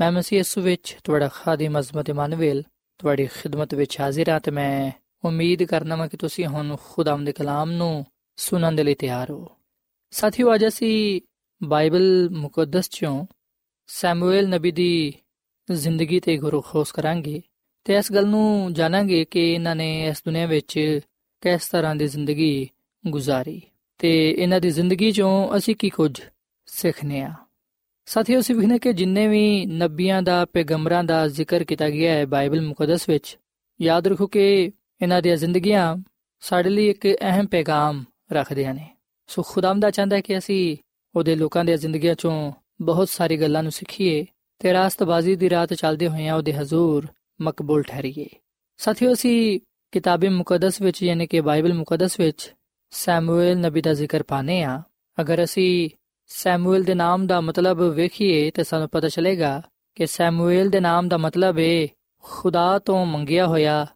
ਮੈਂ 0.01 0.13
ਮਸੀਹ 0.13 0.39
ਯਿਸੂ 0.39 0.61
ਵਿੱਚ 0.61 0.97
ਤੁਹਾਡਾ 1.05 1.29
ਖਾਦਮ 1.29 1.79
ਅਜ਼ਮਤ 1.79 2.11
ਇਮਾਨੁਅਲ 2.11 2.63
ਤੁਹਾਡੀ 2.99 3.27
ਖਿਦਮਤ 3.27 3.75
ਵਿੱਚ 3.75 4.01
ਹਾਜ਼ਰ 4.01 4.29
ਹਾਂ 4.29 4.41
ਤੇ 4.41 4.51
ਮੈਂ 4.51 4.93
ਉਮੀਦ 5.25 5.63
ਕਰਨਾ 5.63 5.97
ਮੈਂ 5.97 6.09
ਕਿ 6.09 6.17
ਤੁਸੀਂ 6.17 6.47
ਹੁਣ 6.47 6.77
ਖੁਦਾਮ 6.85 7.25
ਦੇ 7.25 7.33
ਕਲਾਮ 7.33 7.71
ਨੂੰ 7.71 8.07
ਸੁਣਨ 8.37 8.77
ਦੇ 8.77 8.83
ਲਈ 8.83 8.95
ਤਿਆਰ 8.95 9.31
ਹੋ। 9.31 9.47
ਸਾਥੀਓ, 10.11 10.55
ਅੱਜ 10.55 10.67
ਅਸੀਂ 10.67 11.21
ਬਾਈਬਲ 11.63 12.29
ਮੁਕੱਦਸ 12.31 12.89
ਚੋਂ 12.91 13.27
ਸੈਮੂਅਲ 13.87 14.49
ਨਬੀ 14.49 14.71
ਦੀ 14.71 15.15
ਜ਼ਿੰਦਗੀ 15.71 16.21
ਤੇ 16.21 16.37
ਗੁਰੂ 16.37 16.61
ਖੋਸ 16.61 16.93
ਕਰਾਂਗੇ 16.93 17.43
ਤੇ 17.85 17.97
ਇਸ 17.97 18.13
ਗੱਲ 18.13 18.27
ਨੂੰ 18.27 18.73
ਜਾਣਾਂਗੇ 18.73 19.25
ਕਿ 19.25 19.53
ਇਹਨਾਂ 19.53 19.77
ਨੇ 19.77 20.07
ਇਸ 20.07 20.23
ਦੁਨੀਆ 20.25 20.47
ਵਿੱਚ 20.47 21.01
ਕਿਸ 21.41 21.69
ਤਰ੍ਹਾਂ 21.69 21.97
ਦੀ 21.97 22.07
ਜ਼ਿੰਦਗੀ 22.07 22.69
ਗੁਜ਼ਾਰੀ। 23.07 23.63
ਤੇ 24.01 24.31
ਇਹਨਾਂ 24.39 24.61
ਦੀ 24.61 24.71
ਜ਼ਿੰਦਗੀ 24.71 25.13
ਚੋਂ 25.13 25.57
ਅਸੀਂ 25.57 25.77
ਕੀ 25.77 25.91
ਕੁਝ 25.91 26.21
ਸਿੱਖਨੇ 26.67 27.21
ਆ। 27.21 27.35
ਸਾਥੀਓ, 28.07 28.41
ਅਸੀਂ 28.41 28.55
ਵਿਖਨੇ 28.55 28.79
ਕਿ 28.79 28.93
ਜਿੰਨੇ 28.93 29.29
ਵੀ 29.29 29.67
ਨਬੀਆਂ 29.67 30.23
ਦਾ, 30.23 30.45
ਪੈਗੰਬਰਾਂ 30.45 31.05
ਦਾ 31.05 31.29
ਜ਼ਿਕਰ 31.29 31.65
ਕੀਤਾ 31.65 31.91
ਗਿਆ 31.91 32.13
ਹੈ 32.13 32.27
ਬਾਈਬਲ 32.27 32.61
ਮੁਕੱਦਸ 32.61 33.09
ਵਿੱਚ, 33.09 33.39
ਯਾਦ 33.81 34.07
ਰੱਖੋ 34.07 34.27
ਕਿ 34.27 34.73
ਇਹਨਾਂ 35.03 35.23
ਦੀਆਂ 35.23 35.37
ਜ਼ਿੰਦਗੀਆਂ 35.37 35.97
ਸਾਡੇ 36.41 36.71
ਲਈ 36.71 36.89
ਇੱਕ 36.89 37.21
ਅਹਿਮ 37.21 37.47
ਪੈਗਾਮ 37.47 38.05
ਰੱਖਦੀਆਂ 38.33 38.75
ਨੇ 38.75 38.97
ਸੋ 39.27 39.43
ਖੁਦਾਵੰਦਾ 39.43 39.91
ਚਾਹੁੰਦਾ 39.91 40.17
ਹੈ 40.17 40.21
ਕਿ 40.21 40.39
ਅਸੀਂ 40.39 40.77
ਉਹਦੇ 41.15 41.37
ਲੋਕਾਂ 41.37 41.65
ਦੀਆਂ 41.65 41.77
ਜ਼ਿੰਦਗੀਆਂ 41.77 42.15
ਚੋਂ 42.15 42.53
ਬਹੁਤ 42.83 43.09
ਸਾਰੀ 43.09 43.37
ਗੱਲਾਂ 43.37 43.63
ਨੂੰ 43.63 43.73
ਸਿੱਖੀਏ 43.73 44.27
ਤੇ 44.59 44.73
ਰਾਸਤਬਾਜ਼ੀ 44.73 45.37
ਦੀ 45.37 45.51
ਰਾਤ 45.51 45.75
ਚੱਲਦੇ 45.75 46.09
ਹੋਏ 46.09 46.31
ਉਹਦੇ 46.31 46.53
ਹਜ਼ੂਰ 46.53 47.07
ਮਕਬੂਲ 47.41 47.83
ਠਹਿਰੀਏ। 47.83 48.27
ਸਾਥੀਓ, 48.77 49.13
ਅਸੀਂ 49.13 49.61
ਕਿਤਾਬੇ 49.93 50.29
ਮੁਕੱਦਸ 50.29 50.81
ਵਿੱਚ, 50.81 51.03
ਯਾਨੀ 51.03 51.27
ਕਿ 51.27 51.41
ਬਾਈਬਲ 51.41 51.75
ਮੁਕੱਦਸ 51.75 52.21
ਵਿੱਚ 52.21 52.55
ਸੈਮੂਅਲ 52.91 53.59
ਨਬੀ 53.59 53.81
ਦਾ 53.81 53.95
ਜ਼ਿਕਰ 53.95 54.23
ਪਾਨੇ 54.23 54.63
ਆ 54.63 54.83
ਅਗਰ 55.21 55.45
ਅਸੀਂ 55.45 55.91
ਸੈਮੂਅਲ 56.27 56.83
ਦੇ 56.83 56.95
ਨਾਮ 56.95 57.27
ਦਾ 57.27 57.41
ਮਤਲਬ 57.41 57.83
ਵੇਖੀਏ 57.83 58.51
ਤੇ 58.51 58.65
ਸਾਨੂੰ 58.65 58.89
ਪਤਾ 58.89 59.09
ਚੱਲੇਗਾ 59.09 59.63
ਕਿ 59.95 60.07
ਸੈਮੂਅਲ 60.07 60.69
ਦੇ 60.69 60.81
ਨਾਮ 60.81 61.09
ਦਾ 61.09 61.17
ਮਤਲਬ 61.17 61.59
ਹੈ 61.59 61.89
ਖੁਦਾ 62.23 62.79
ਤੋਂ 62.79 63.07
ਮੰਗਿਆ 63.07 63.47
ਹੋਇਆ 63.47 63.87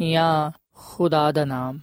ਜਾਂ 0.00 0.50
ਖੁਦਾ 0.74 1.32
ਦਾ 1.32 1.44
ਨਾਮ। 1.44 1.80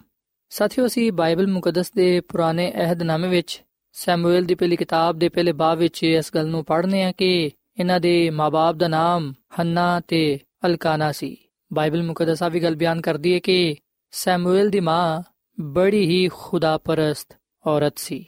ਸਾਥੀਓ, 0.49 0.85
ਅਸੀਂ 0.85 1.11
ਬਾਈਬਲ 1.11 1.47
ਮੁਕੱਦਸ 1.47 1.91
ਦੇ 1.91 2.21
ਪੁਰਾਣੇ 2.21 2.71
ਅਹਿਦਨਾਮੇ 2.75 3.27
ਵਿੱਚ, 3.27 3.63
ਸੈਮੂਅਲ 3.91 4.43
ਦੀ 4.43 4.55
ਪਹਿਲੀ 4.55 4.75
ਕਿਤਾਬ 4.75 5.19
ਦੇ 5.19 5.29
ਪਹਿਲੇ 5.29 5.51
ਬਾਬ 5.51 5.77
ਵਿੱਚ 5.77 6.03
ਇਸ 6.03 6.31
ਗੱਲ 6.35 6.47
ਨੂੰ 6.47 6.65
ਪੜ੍ਹਨੇ 6.65 7.03
ਆ 7.03 7.11
ਕਿ 7.11 7.51
ਇਹਨਾਂ 7.79 7.99
ਦੇ 7.99 8.29
ਮਾਪੇ 8.29 8.77
ਦਾ 8.77 8.87
ਨਾਮ 8.87 9.33
ਹੰਨਾ 9.59 10.01
ਤੇ 10.07 10.39
ਅਲਕਾਨਾ 10.65 11.11
ਸੀ। 11.11 11.37
ਬਾਈਬਲ 11.73 12.03
ਮੁਕੱਦਸ 12.03 12.43
ਆ 12.43 12.49
ਵੀ 12.49 12.59
ਗੱਲ 12.59 12.75
ਬਿਆਨ 12.75 13.01
ਕਰਦੀ 13.01 13.33
ਹੈ 13.33 13.39
ਕਿ 13.39 13.75
ਸੈਮੂਅਲ 14.11 14.69
ਦੀ 14.69 14.79
ਮਾਂ 14.79 15.23
ਬੜੀ 15.61 16.05
ਹੀ 16.05 16.29
ਖੁਦਾਪਰਸਤ 16.33 17.37
ਔਰਤ 17.67 17.97
ਸੀ। 17.97 18.25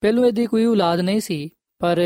ਪਹਿਲੋਂ 0.00 0.24
ਇਹਦੀ 0.26 0.46
ਕੋਈ 0.46 0.64
ਔਲਾਦ 0.64 1.00
ਨਹੀਂ 1.00 1.20
ਸੀ, 1.20 1.50
ਪਰ 1.78 2.00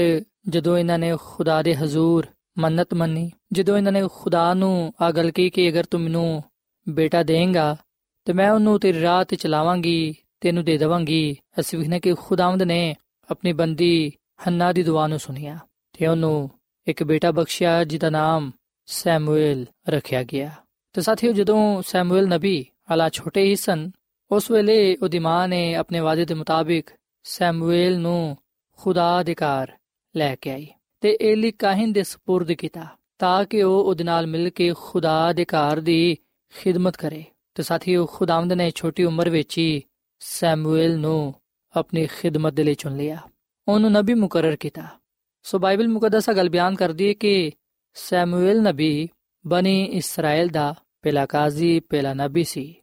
ਜਦੋਂ 0.49 0.79
ਇਹਨਾਂ 0.79 0.99
ਨੇ 0.99 1.17
ਖੁਦਾ 1.21 1.63
ਦੇ 1.63 1.75
ਹਜ਼ੂਰ 1.77 2.27
ਮੰਨਤ 2.59 2.95
ਮੰਨੀ, 2.95 3.31
ਜਦੋਂ 3.53 3.77
ਇਹਨਾਂ 3.79 3.93
ਨੇ 3.93 4.03
ਖੁਦਾ 4.13 4.55
ਨੂੰ 4.55 4.93
ਆ 5.01 5.11
ਗੱਲ 5.11 5.31
ਕਹੀ 5.31 5.51
ਕਿ 5.51 5.69
ਅਗਰ 5.69 5.85
ਤੂੰ 5.85 6.01
ਮੈਨੂੰ 6.01 6.43
ਬੇਟਾ 6.89 7.23
ਦੇਂਗਾ, 7.23 7.77
ਤੇ 8.25 8.33
ਮੈਂ 8.33 8.51
ਉਹਨੂੰ 8.51 8.81
ਤੇਰੀ 8.81 9.03
ਰਾਹ 9.03 9.25
ਤੇ 9.25 9.37
ਚਲਾਵਾਂਗੀ, 9.37 10.15
ਤੈਨੂੰ 10.41 10.65
ਦੇ 10.65 10.79
ਦੇਵਾਂਗੀ। 10.79 11.37
ਅਸੀਂ 11.61 11.79
ਵਿਖਨੇ 11.79 12.01
ਕਿ 12.01 12.15
ਖੁਦਾਵੰਦ 12.15 12.63
ਨੇ 12.63 12.95
ਆਪਣੀ 13.31 13.53
ਬੰਦੀ 13.53 14.13
ਹੰਨਾ 14.47 14.73
ਦੀ 14.73 14.83
ਦੁਆ 14.83 15.07
ਨੂੰ 15.07 15.19
ਸੁਨਿਆ 15.19 15.59
ਤੇ 15.93 16.07
ਉਹਨੂੰ 16.07 16.51
ਇੱਕ 16.87 17.03
ਬੇਟਾ 17.05 17.31
ਬਖਸ਼ਿਆ, 17.31 17.85
ਜਿਹਦਾ 17.85 18.11
ਨਾਮ 18.11 18.51
ਸੈਮੂਅਲ 18.87 19.65
ਰੱਖਿਆ 19.89 20.23
ਗਿਆ। 20.23 20.51
ਤੇ 20.93 21.01
ਸਾਥੀਓ, 21.03 21.33
ਜਦੋਂ 21.33 21.83
ਸੈਮੂਅਲ 21.83 22.29
ਨਬੀ 22.29 22.67
ਹਾਲਾ 22.91 23.09
ਛੋਟੇ 23.09 23.43
ਹੀ 23.43 23.57
ਸਨ 23.57 23.91
ਉਸ 24.32 24.52
ਵੇਲੇ 24.52 24.98
ਉਹਦੀ 25.04 25.20
ਮਾਂ 25.20 25.48
ਨੇ 25.48 25.76
ਆਪਣੇ 25.76 26.00
ਵਾਅਦੇ 26.00 26.26
ਦੇ 26.26 26.34
ਮੁਤਾਬਿਕ 26.34 26.90
ਸੈਮੂਅਲ 27.24 28.00
ਨੂੰ 28.00 28.38
ਖੁਦਾ 28.80 29.24
ਦੇ 29.24 29.36
ਘਰ 29.36 29.72
ਲੈ 30.18 30.36
ਕੇ 30.36 30.52
ਆਈ 30.52 30.68
ਤੇ 31.02 31.18
ਏਲੀ 31.22 31.52
ਕਾਹਨ 31.52 31.94
ਦੇ 31.94 32.02
سپرد 32.02 32.56
ਕੀਤਾ 32.58 32.88
ਤਾਂ 33.20 33.46
ਕਿ 33.46 33.64
ਉਹ 33.64 33.84
ਉਹਦੇ 33.84 34.04
ਨਾਲ 34.04 34.28
ਮਿਲ 34.28 34.50
ਕੇ 34.50 34.74
ਖੁਦਾ 34.78 35.34
ਦੇ 35.34 35.46
ਘਰ 35.46 35.80
ਦੀ 35.80 36.18
ਖਿਦਮਤ 36.56 36.98
ਕਰੇ 36.98 37.24
ਤੇ 37.56 37.64
ਸਾਥੀਓ 37.64 38.06
ਖੁਦਾਵੰਦ 38.06 38.54
ਨੇ 38.54 38.72
ਛੋਟੀ 38.76 39.04
ਉਮਰ 39.04 39.30
ਵਿੱਚ 39.30 39.58
ਹੀ 39.58 39.82
ਸੈਮੂਅਲ 40.20 40.98
ਨੂੰ 41.00 41.34
ਆਪਣੀ 41.76 42.06
ਖਿਦਮਤ 42.06 42.54
ਦੇ 42.54 42.64
ਲਈ 42.64 42.74
ਚੁਣ 42.74 42.98
ਲਿਆ 42.98 43.18
ਉਹਨੂੰ 43.68 43.92
ਨਬੀ 43.92 44.14
ਮੁਕਰਰ 44.14 44.56
ਕੀਤਾ 44.56 44.88
ਸੋ 45.44 45.60
ਬਾਈਬਲ 45.60 45.88
ਮੁਕੱਦਸਾ 45.88 46.34
ਗੱਲ 46.34 46.50
ਬਿਆਨ 46.50 46.76
ਕਰਦੀ 46.76 47.08
ਹੈ 47.08 47.14
ਕਿ 47.14 47.52
ਸੈਮੂਅਲ 47.94 48.62
ਨਬੀ 48.62 49.10
ਬਨੀ 49.48 49.84
ਇਸਰਾਇਲ 49.84 50.48
ਦਾ 50.48 50.76
ਪਹਿਲਾ 51.02 51.26
ਕਾਜ਼ੀ 51.26 51.80
ਪਹਿਲਾ 51.80 52.14
ਨਬੀ 52.14 52.44
ਸੀ 52.44 52.76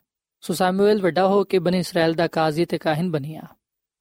ਸੋ 0.45 0.53
ਸੈਮੂਅਲ 0.53 1.01
ਵੱਡਾ 1.01 1.25
ਹੋ 1.27 1.43
ਕੇ 1.43 1.59
ਬਨੀ 1.59 1.77
ਇਸਰਾਇਲ 1.79 2.13
ਦਾ 2.13 2.25
ਕਾਜ਼ੀ 2.27 2.63
ਤੇ 2.65 2.77
ਕਾਹਨ 2.77 3.09
ਬਣਿਆ। 3.11 3.41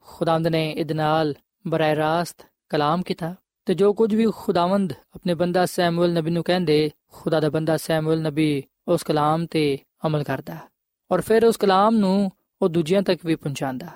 ਖੁਦਾਵੰਦ 0.06 0.46
ਨੇ 0.46 0.68
ਇਹਦੇ 0.70 0.94
ਨਾਲ 0.94 1.32
ਬਰਾਏ 1.66 1.94
ਰਾਸਤ, 1.96 2.44
ਕਲਾਮ 2.68 3.02
ਕੀਤਾ 3.02 3.34
ਤੇ 3.66 3.74
ਜੋ 3.74 3.92
ਕੁਝ 3.92 4.14
ਵੀ 4.14 4.26
ਖੁਦਾਵੰਦ 4.36 4.92
ਆਪਣੇ 5.14 5.34
ਬੰਦਾ 5.34 5.64
ਸੈਮੂਅਲ 5.66 6.12
ਨਬੀ 6.12 6.30
ਨੂੰ 6.30 6.42
ਕਹਿੰਦੇ, 6.44 6.90
ਖੁਦਾ 7.12 7.40
ਦਾ 7.40 7.48
ਬੰਦਾ 7.50 7.76
ਸੈਮੂਅਲ 7.76 8.20
ਨਬੀ 8.22 8.62
ਉਸ 8.88 9.02
ਕਲਾਮ 9.02 9.46
ਤੇ 9.46 9.78
ਅਮਲ 10.06 10.24
ਕਰਦਾ 10.24 10.58
ਔਰ 11.10 11.20
ਫਿਰ 11.20 11.44
ਉਸ 11.44 11.56
ਕਲਾਮ 11.56 11.96
ਨੂੰ 11.96 12.30
ਉਹ 12.62 12.68
ਦੂਜਿਆਂ 12.68 13.02
ਤੱਕ 13.02 13.24
ਵੀ 13.26 13.36
ਪਹੁੰਚਾਉਂਦਾ। 13.36 13.88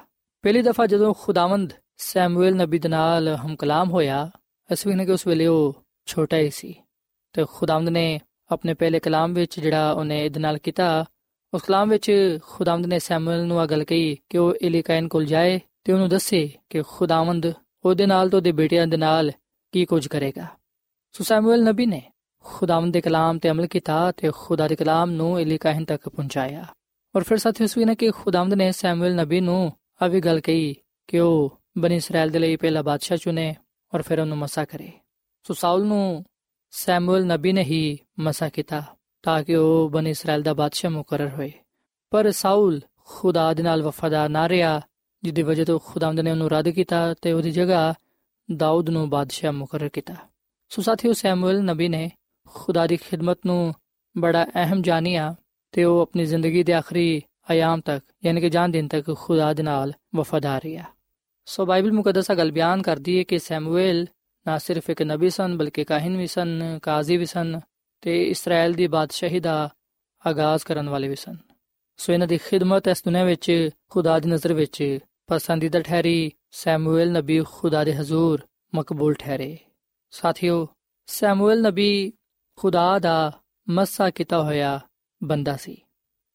ਪਹਿਲੀ 0.44 0.62
ਦਫਾ 0.62 0.86
ਜਦੋਂ 0.86 1.12
ਖੁਦਾਵੰਦ 1.20 1.72
ਸੈਮੂਅਲ 1.98 2.56
ਨਬੀ 2.56 2.78
ਦੇ 2.78 2.88
ਨਾਲ 2.88 3.28
ਹਮ 3.36 3.54
ਕਲਾਮ 3.56 3.90
ਹੋਇਆ, 3.90 4.28
ਅਸੀਂ 4.70 4.96
ਨੇ 4.96 5.06
ਕਿ 5.06 5.12
ਉਸ 5.12 5.26
ਵੇਲੇ 5.26 5.46
ਉਹ 5.46 5.74
ਛੋਟਾ 6.06 6.36
ਹੀ 6.36 6.50
ਸੀ 6.50 6.74
ਤੇ 7.34 7.44
ਖੁਦਾਵੰਦ 7.50 7.88
ਨੇ 7.88 8.20
ਆਪਣੇ 8.50 8.74
ਪਹਿਲੇ 8.74 9.00
ਕਲਾਮ 9.00 9.34
ਵਿੱਚ 9.34 9.60
ਜਿਹੜਾ 9.60 9.92
ਉਹਨੇ 9.92 10.24
ਇਹਦੇ 10.24 10.40
ਨਾਲ 10.40 10.58
ਕੀਤਾ 10.58 11.04
ਉਸ 11.54 11.62
ਕਲਾਮ 11.62 11.88
ਵਿੱਚ 11.88 12.38
ਖੁਦਾਵੰਦ 12.42 12.86
ਨੇ 12.86 12.98
ਸੈਮੂਅਲ 12.98 13.46
ਨੂੰ 13.46 13.60
ਆ 13.60 13.66
ਗੱਲ 13.66 13.84
ਕਹੀ 13.84 14.16
ਕਿ 14.28 14.38
ਉਹ 14.38 14.54
ਇਲੀਕਾਇਨ 14.62 15.08
ਕੋਲ 15.08 15.24
ਜਾਏ 15.24 15.60
ਤੇ 15.84 15.92
ਉਹਨੂੰ 15.92 16.08
ਦੱਸੇ 16.08 16.52
ਕਿ 16.70 16.82
ਖੁਦਾਵੰਦ 16.82 17.52
ਉਹਦੇ 17.84 18.06
ਨਾਲ 18.06 18.30
ਤੋਂ 18.30 18.42
ਦੇ 18.42 18.52
ਬੇਟਿਆਂ 18.52 18.86
ਦੇ 18.86 18.96
ਨਾਲ 18.96 19.32
ਕੀ 19.72 19.84
ਕੁਝ 19.84 20.08
ਕਰੇਗਾ। 20.08 20.46
ਸੋ 21.12 21.24
ਸੈਮੂਅਲ 21.24 21.62
ਨਬੀ 21.62 21.86
ਨੇ 21.86 22.02
ਖੁਦਾਵੰਦ 22.44 22.92
ਦੇ 22.92 23.00
ਕਲਾਮ 23.00 23.38
ਤੇ 23.38 23.50
ਅਮਲ 23.50 23.66
ਕੀਤਾ 23.66 24.12
ਤੇ 24.12 24.30
ਖੁਦਾ 24.34 24.68
ਦੇ 24.68 24.76
ਕਲਾਮ 24.76 25.10
ਨੂੰ 25.10 25.40
ਇਲੀਕਾਇਨ 25.40 25.84
ਤੱਕ 25.84 26.08
ਪਹੁੰਚਾਇਆ। 26.08 26.66
ਔਰ 27.16 27.22
ਫਿਰ 27.22 27.38
ਸਾਥੀ 27.38 27.64
ਉਸ 27.64 27.78
ਵੀ 27.78 27.84
ਨੇ 27.84 27.94
ਕਿ 27.94 28.10
ਖੁਦਾਵੰਦ 28.10 28.54
ਨੇ 28.54 28.72
ਸੈਮੂਅਲ 28.72 29.14
ਨਬੀ 29.14 29.40
ਨੂੰ 29.40 29.72
ਆ 30.02 30.06
ਵੀ 30.06 30.20
ਗੱਲ 30.20 30.40
ਕਹੀ 30.40 30.76
ਕਿ 31.06 31.18
ਉਹ 31.18 31.60
ਬਨੀ 31.78 31.96
ਇਸਰਾਇਲ 31.96 32.30
ਦੇ 32.30 32.38
ਲਈ 32.38 32.56
ਪਹਿਲਾ 32.56 32.82
ਬਾਦਸ਼ਾਹ 32.82 33.16
ਚੁਣੇ 33.16 33.54
ਔਰ 33.94 34.02
ਫਿਰ 34.02 34.20
ਉਹਨੂੰ 34.20 34.38
ਮਸਾ 34.38 34.64
ਕਰੇ। 34.64 34.92
ਸੋ 35.42 35.54
ਸਾਊਲ 35.54 35.86
ਨੂੰ 35.86 36.24
ਸੈਮੂਅਲ 36.70 37.26
ਨਬੀ 37.26 37.52
ਨੇ 37.52 37.62
ਹੀ 37.62 37.98
ਮਸਾ 38.18 38.48
ਕੀਤਾ। 38.48 38.97
ਤਾਂ 39.22 39.42
ਕਿ 39.42 39.54
ਉਹ 39.54 39.90
ਬਨੀ 39.90 40.10
ਇਸਰਾਇਲ 40.10 40.42
ਦਾ 40.42 40.54
ਬਾਦਸ਼ਾਹ 40.54 40.90
ਮੁਕਰਰ 40.90 41.28
ਹੋਏ। 41.28 41.52
ਪਰ 42.10 42.30
ਸਾਊਲ 42.30 42.80
ਖੁਦਾ 43.04 43.54
ਦੇ 43.54 43.62
ਨਾਲ 43.62 43.82
ਵਫਾਦਾਰ 43.82 44.28
ਨਾ 44.28 44.48
ਰਿਹਾ 44.48 44.80
ਜਿਹਦੀ 45.22 45.42
ਵਜ੍ਹਾ 45.42 45.64
ਤੋਂ 45.64 45.78
ਖੁਦਾਵੰਦ 45.84 46.20
ਨੇ 46.20 46.30
ਉਹਨੂੰ 46.30 46.50
ਰੱਦ 46.50 46.68
ਕੀਤਾ 46.68 47.14
ਤੇ 47.14 47.32
ਉਹਦੀ 47.32 47.50
ਜਗ੍ਹਾ 47.50 47.94
ਦਾਊਦ 48.56 48.90
ਨੂੰ 48.90 49.10
ਬਾਦਸ਼ਾਹ 49.10 49.52
ਮੁਕਰਰ 49.52 49.88
ਕੀਤਾ। 49.88 50.14
ਸੋ 50.68 50.82
ਸਾਥੀਓ, 50.82 51.12
ਸੈਮੂਅਲ 51.12 51.62
ਨਬੀ 51.62 51.88
ਨੇ 51.88 52.10
ਖੁਦਾ 52.48 52.86
ਦੀ 52.86 52.96
ਖਿਦਮਤ 52.96 53.38
ਨੂੰ 53.46 53.74
ਬੜਾ 54.18 54.44
ਅਹਿਮ 54.44 54.82
ਜਾਣਿਆ 54.82 55.34
ਤੇ 55.72 55.84
ਉਹ 55.84 56.00
ਆਪਣੀ 56.00 56.24
ਜ਼ਿੰਦਗੀ 56.24 56.62
ਦੇ 56.62 56.72
ਆਖਰੀ 56.72 57.22
ਆਯਾਮ 57.50 57.80
ਤੱਕ, 57.80 58.04
ਯਾਨੀ 58.24 58.40
ਕਿ 58.40 58.50
ਜਾਨ 58.50 58.70
ਦਿਨ 58.70 58.88
ਤੱਕ 58.88 59.16
ਖੁਦਾ 59.16 59.52
ਦੇ 59.52 59.62
ਨਾਲ 59.62 59.92
ਵਫਾਦਾਰ 60.14 60.62
ਰਿਹਾ। 60.62 60.84
ਸੋ 61.44 61.66
ਬਾਈਬਲ 61.66 61.92
ਮੁਕੱਦਸਾ 61.92 62.34
ਗੱਲ 62.34 62.52
ਬਿਆਨ 62.52 62.82
ਕਰਦੀ 62.82 63.18
ਹੈ 63.18 63.22
ਕਿ 63.22 63.38
ਸੈਮੂਅਲ 63.38 64.06
ਨਾ 64.46 64.58
ਸਿਰਫ 64.58 64.90
ਇੱਕ 64.90 65.02
ਨਬੀ 65.02 65.30
ਸਨ, 65.30 65.56
ਬਲਕਿ 65.56 65.84
ਕਾਹਨ 65.84 66.16
ਵੀ 66.16 66.26
ਸਨ, 66.26 66.78
ਕਾਜ਼ੀ 66.82 67.16
ਵੀ 67.16 67.26
ਸਨ 67.26 67.60
ਤੇ 68.00 68.22
ਇਸਰਾਇਲ 68.22 68.72
ਦੀ 68.72 68.86
ਬਾਦਸ਼ਾਹੀ 68.86 69.40
ਦਾ 69.40 69.68
ਆਗਾਜ਼ 70.26 70.64
ਕਰਨ 70.64 70.88
ਵਾਲੇ 70.88 71.08
ਵੀ 71.08 71.16
ਸਨ। 71.16 71.36
ਸੋ 71.96 72.12
ਇਹਨਾਂ 72.12 72.26
ਦੀ 72.26 72.38
ਖਿਦਮਤ 72.38 72.88
ਇਸ 72.88 73.02
ਦੁਨੀਆਂ 73.04 73.24
ਵਿੱਚ, 73.24 73.70
ਖੁਦਾ 73.90 74.18
ਦੀ 74.18 74.28
ਨਜ਼ਰ 74.28 74.52
ਵਿੱਚ 74.52 74.98
ਪਸੰਦੀਦਾ 75.26 75.80
ਠਹਿਰੀ। 75.80 76.32
ਸੈਮੂਅਲ 76.50 77.12
ਨਬੀ 77.12 77.44
ਖੁਦਾ 77.52 77.84
ਦੇ 77.84 77.94
ਹਜ਼ੂਰ 77.94 78.40
ਮਕਬੂਲ 78.74 79.14
ਠਹਿਰੇ। 79.14 79.58
ਸਾਥੀਓ, 80.10 80.68
ਸੈਮੂਅਲ 81.06 81.62
ਨਬੀ 81.62 82.12
ਖੁਦਾ 82.56 82.98
ਦਾ 82.98 83.32
ਮੱਸਾ 83.68 84.10
ਕੀਤਾ 84.10 84.42
ਹੋਇਆ 84.42 84.80
ਬੰਦਾ 85.22 85.56
ਸੀ। 85.56 85.82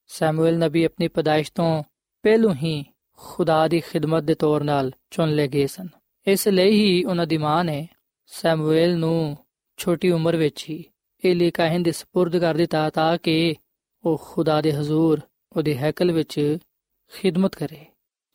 ਸੈਮੂਅਲ 0.07 0.57
ਨਬੀ 0.57 0.83
ਆਪਣੀ 0.83 1.07
ਪਦਾਇਸ਼ 1.07 1.51
ਤੋਂ 1.55 1.83
ਪਹਿਲੋਂ 2.23 2.55
ਹੀ 2.55 2.85
ਖੁਦਾ 3.17 3.67
ਦੀ 3.67 3.79
ਖਿਦਮਤ 3.79 4.23
ਦੇ 4.23 4.33
ਤੌਰ 4.33 4.61
'ਤੇ 4.61 4.91
ਚੁਣ 5.11 5.29
ਲਏ 5.31 5.47
ਗਏ 5.47 5.67
ਸਨ। 5.67 5.87
ਇਸ 6.27 6.47
ਲਈ 6.47 6.71
ਹੀ 6.71 7.03
ਉਹਨਾਂ 7.03 7.27
ਦੀ 7.27 7.37
ਮਾਂ 7.37 7.63
ਨੇ 7.63 7.87
ਸੈਮੂਅਲ 8.27 8.97
ਨੂੰ 8.97 9.37
ਛੋਟੀ 9.77 10.11
ਉਮਰ 10.11 10.35
ਵਿੱਚ 10.35 10.69
ਹੀ 10.69 10.85
ਏਲੀ 11.24 11.50
ਕਾਹਨ 11.50 11.82
ਦੇ 11.82 11.90
سپرد 11.90 12.40
ਕਰ 12.40 12.54
ਦਿੱਤਾ 12.54 12.90
ਤਾਂ 12.90 13.18
ਕਿ 13.18 13.54
ਉਹ 14.04 14.22
ਖੁਦਾ 14.24 14.60
ਦੇ 14.60 14.72
ਹਜ਼ੂਰ 14.72 15.20
ਉਹਦੇ 15.56 15.76
ਹੈਕਲ 15.76 16.12
ਵਿੱਚ 16.12 16.58
ਖਿਦਮਤ 17.12 17.54
ਕਰੇ 17.54 17.86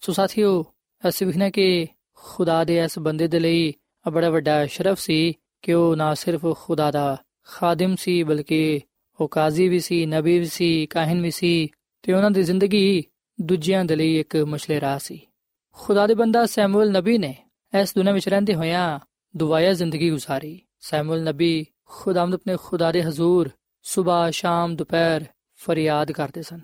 ਸੋ 0.01 0.13
ਸਾਥੀਓ 0.13 0.65
ਅਸੀਂ 1.07 1.27
ਵਿਖਣਾ 1.27 1.49
ਕਿ 1.49 1.87
ਖੁਦਾ 2.13 2.63
ਦੇ 2.63 2.83
ਇਸ 2.83 2.99
ਬੰਦੇ 2.99 3.27
ਦੇ 3.27 3.39
ਲਈ 3.39 3.73
ਬੜਾ 4.11 4.29
ਵੱਡਾ 4.29 4.65
ਸ਼ਰਫ 4.65 4.99
ਸੀ 4.99 5.33
ਕਿ 5.61 5.73
ਉਹ 5.73 5.95
ਨਾ 5.95 6.13
ਸਿਰਫ 6.13 6.41
ਖੁਦਾ 6.57 6.91
ਦਾ 6.91 7.17
ਖਾਦਮ 7.43 7.95
ਸੀ 7.95 8.23
ਬਲਕਿ 8.23 8.81
ਉਹ 9.19 9.27
ਕਾਜ਼ੀ 9.27 9.67
ਵੀ 9.67 9.79
ਸੀ 9.79 10.05
ਨਬੀ 10.05 10.39
ਵੀ 10.39 10.45
ਸੀ 10.45 10.85
ਕਾਹਨ 10.85 11.21
ਵੀ 11.21 11.31
ਸੀ 11.31 11.69
ਤੇ 12.01 12.13
ਉਹਨਾਂ 12.13 12.31
ਦੀ 12.31 12.43
ਜ਼ਿੰਦਗੀ 12.43 13.03
ਦੂਜਿਆਂ 13.41 13.85
ਦੇ 13.85 13.95
ਲਈ 13.95 14.19
ਇੱਕ 14.19 14.35
ਮਸ਼ਲੇ 14.35 14.81
ਰਾਹ 14.81 14.99
ਸੀ 14.99 15.21
ਖੁਦਾ 15.71 16.07
ਦੇ 16.07 16.13
ਬੰਦਾ 16.13 16.45
ਸੈਮੂਅਲ 16.45 16.91
ਨਬੀ 16.91 17.17
ਨੇ 17.17 17.35
ਇਸ 17.81 17.95
ਦੁਨੀਆਂ 17.95 18.13
ਵਿੱਚ 18.13 18.29
ਰਹਿੰਦੇ 18.29 18.55
ਹੋਇਆਂ 18.55 18.99
ਦੁਆਇਆ 19.37 19.73
ਜ਼ਿੰਦਗੀ 19.73 20.11
گزارੀ 20.11 20.61
ਸੈਮੂਅਲ 20.79 21.23
ਨਬੀ 21.23 21.65
ਖੁਦਾਵੰਦ 21.90 22.34
ਆਪਣੇ 22.34 22.56
ਖੁਦਾ 22.62 22.92
ਦੇ 22.92 23.02
ਹਜ਼ੂਰ 23.02 23.50
ਸਵੇਰ, 23.82 24.30
ਸ਼ਾਮ, 24.30 24.76
ਦੁਪਹਿਰ 24.76 25.24
ਫਰਿਆਦ 25.56 26.12
ਕਰਦੇ 26.12 26.42
ਸਨ। 26.42 26.60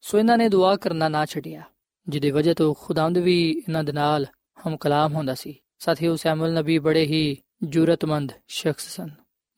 ਸੋ 0.00 0.18
ਇਹਨਾਂ 0.18 0.36
ਨੇ 0.38 0.48
ਦੁਆ 0.48 0.76
ਕਰਨਾ 0.76 1.08
ਨਾ 1.08 1.24
ਛੱਡਿਆ, 1.26 1.62
ਜਿਹਦੀ 2.08 2.30
ਵਜ੍ਹਾ 2.30 2.54
ਤੋਂ 2.54 2.74
ਖੁਦਾਵੰਦ 2.78 3.18
ਵੀ 3.18 3.50
ਇਹਨਾਂ 3.50 3.84
ਦੇ 3.84 3.92
ਨਾਲ 3.92 4.26
ਹਮ 4.66 4.76
ਕਲਾਮ 4.76 5.14
ਹੁੰਦਾ 5.14 5.34
ਸੀ। 5.34 5.54
ਸਾਥੀਓ, 5.78 6.16
ਸੈਮੂਅਲ 6.16 6.52
ਨਬੀ 6.52 6.78
ਬੜੇ 6.78 7.02
ਹੀ 7.02 7.36
ਜੁਰਤਮੰਦ 7.62 8.32
ਸ਼ਖਸ 8.48 8.88
ਸਨ। 8.96 9.10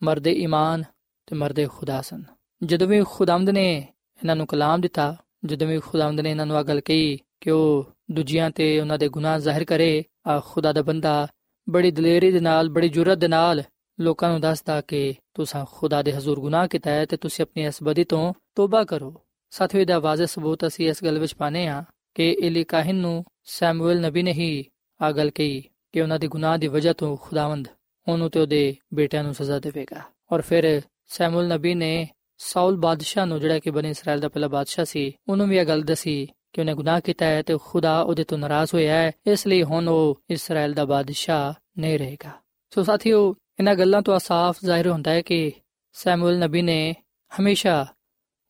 ਮਰਦੇ 0.03 0.33
ਈਮਾਨ 0.33 0.85
ਤੇ 1.27 1.37
ਮਰਦੇ 1.37 1.66
ਖੁਦਾ 1.66 2.01
ਸਨ। 2.03 2.22
ਜਦੋਂ 2.64 2.88
ਵੀ 2.88 3.03
ਖੁਦਾਵੰਦ 3.09 3.51
ਨੇ 3.51 3.88
ਇਹਨਾਂ 4.18 4.37
ਨੂੰ 4.37 4.46
ਕਲਾਮ 4.46 4.81
ਦਿੱਤਾ, 4.81 5.16
ਜਦੋਂ 5.44 5.68
ਵੀ 5.68 5.79
ਖੁਦਾਵੰਦ 5.79 6.20
ਨੇ 6.20 6.31
ਇਹਨਾਂ 6.31 6.46
ਨੂੰ 6.46 6.57
ਆ 6.57 6.62
ਗੱਲ 6.62 6.81
ਕਹੀ 6.81 7.18
ਕਿ 7.40 7.51
ਉਹ 7.51 7.92
ਦੂਜਿਆਂ 8.11 8.51
ਤੇ 8.51 8.81
ਉਹਨਾਂ 8.81 8.98
ਦੇ 8.98 9.09
ਗੁਨਾਹ 9.09 9.38
ਜ਼ਾਹਿਰ 9.38 9.64
ਕਰੇ 9.64 10.05
ਆ 10.27 10.40
ਖੁਦਾ 10.40 10.72
ਦਾ 10.72 10.83
ਬੰਦਾ 10.83 11.29
ਬੜੀ 11.68 11.90
ਦਲੇਰੀ 11.90 12.31
ਦੇ 12.31 12.40
ਨਾਲ, 12.40 12.68
ਬੜੀ 12.68 12.88
ਜੁਰਤ 12.88 13.18
ਦੇ 13.18 13.29
ਨਾਲ 13.29 13.62
ਲੋਕਾਂ 14.00 14.31
ਨੂੰ 14.31 14.40
ਦੱਸਦਾ 14.40 14.81
ਕਿ 14.81 15.14
ਤੁਸੀਂ 15.35 15.64
ਖੁਦਾ 15.72 16.02
ਦੇ 16.02 16.12
ਹਜ਼ੂਰ 16.12 16.40
ਗੁਨਾਹ 16.40 16.68
ਕੀਤਾ 16.68 16.90
ਹੈ 16.90 17.07
ਤੇ 17.07 17.16
ਤੁਸੀਂ 17.16 17.42
ਆਪਣੀ 17.42 17.64
ਇਸ 17.64 17.83
ਬਦੀ 17.83 18.05
ਤੋਂ 18.05 18.35
ਤੋਬਾ 18.55 18.85
ਕਰੋ। 18.85 19.14
ਸਾਥੀਓ 19.50 19.85
ਦਾ 19.85 19.98
ਵਾਜ਼ਿਹ 19.98 20.26
ਸਬੂਤ 20.26 20.66
ਅਸੀਂ 20.66 20.88
ਇਸ 20.88 21.05
ਗੱਲ 21.05 21.18
ਵਿੱਚ 21.18 21.35
ਪਾਨੇ 21.35 21.66
ਆ 21.66 21.85
ਕਿ 22.14 22.33
ਇਲੀ 22.33 22.64
ਕਾਹਨ 22.64 22.94
ਨੂੰ 22.94 23.24
ਸੈਮੂਅਲ 23.44 24.00
ਨਬੀ 24.00 24.22
ਨੇ 24.22 24.33
ਹੀ 24.33 24.64
ਆ 25.02 25.12
ਗੱਲ 25.12 25.31
ਕਹੀ 25.31 25.64
ਕਿ 25.92 26.00
ਉਹਨਾਂ 26.00 26.18
ਦੇ 26.18 26.28
ਗੁਨਾਹ 26.28 26.59
ਦੀ 26.59 26.66
ਵਜ੍ਹਾ 26.66 26.92
ਤੋਂ 26.92 27.16
ਖੁਦਾਵੰਦ 27.16 27.68
ਉਹਨੂੰ 28.09 28.31
ਤੇ 28.31 28.40
ਉਹਦੇ 28.40 28.76
ਬੇਟਿਆਂ 28.94 29.24
ਨੂੰ 29.24 29.35
ਸਜ਼ਾ 29.35 29.59
ਦੇਵੇਗਾ। 29.59 30.02
ਔਰ 30.33 30.40
ਫਿਰ 30.40 30.83
ਸੈਮੂਅਲ 31.07 31.48
ਨਬੀ 31.48 31.74
ਨੇ 31.74 32.09
ਸਾਊਲ 32.38 32.76
ਬਾਦਸ਼ਾਹ 32.76 33.26
ਨੂੰ, 33.26 33.40
ਜਿਹੜਾ 33.40 33.59
ਕਿ 33.59 33.70
ਬਨੀ 33.70 33.90
ਇਸਰਾਇਲ 33.90 34.20
ਦਾ 34.20 34.28
ਪਹਿਲਾ 34.28 34.48
ਬਾਦਸ਼ਾਹ 34.48 34.85
ਸੀ, 34.85 35.12
ਉਹਨੂੰ 35.28 35.48
ਵੀ 35.48 35.57
ਇਹ 35.57 35.64
ਗੱਲ 35.64 35.83
ਦੱਸੀ 35.83 36.28
ਕਿ 36.52 36.61
ਉਹਨੇ 36.61 36.74
ਗੁਨਾਹ 36.74 37.00
ਕੀਤਾ 37.00 37.26
ਹੈ 37.26 37.42
ਤੇ 37.42 37.59
ਖੁਦਾ 37.64 38.00
ਉਹਦੇ 38.00 38.24
ਤੋਂ 38.24 38.38
ਨਾਰਾਜ਼ 38.38 38.74
ਹੋਇਆ 38.74 38.94
ਹੈ, 38.94 39.12
ਇਸ 39.26 39.46
ਲਈ 39.46 39.62
ਹੁਣ 39.62 39.88
ਉਹ 39.88 40.20
ਇਸਰਾਇਲ 40.31 40.74
ਦਾ 40.74 40.85
ਬਾਦਸ਼ਾਹ 40.85 41.81
ਨਹੀਂ 41.81 41.98
ਰਹੇਗਾ। 41.98 42.31
ਸੋ 42.74 42.83
ਸਾਥੀਓ 42.83 43.35
ਇਹਨਾਂ 43.59 43.75
ਗੱਲਾਂ 43.75 44.03
ਤੋਂ 44.03 44.19
ਸਾਫ਼ 44.19 44.59
ਜ਼ਾਹਿਰ 44.65 44.88
ਹੁੰਦਾ 44.88 45.11
ਹੈ 45.11 45.23
ਕਿ 45.23 45.53
ਸੈਮੂਅਲ 45.93 46.38
ਨਬੀ 46.38 46.62
ਨੇ 46.62 46.95
ਹਮੇਸ਼ਾ 47.41 47.87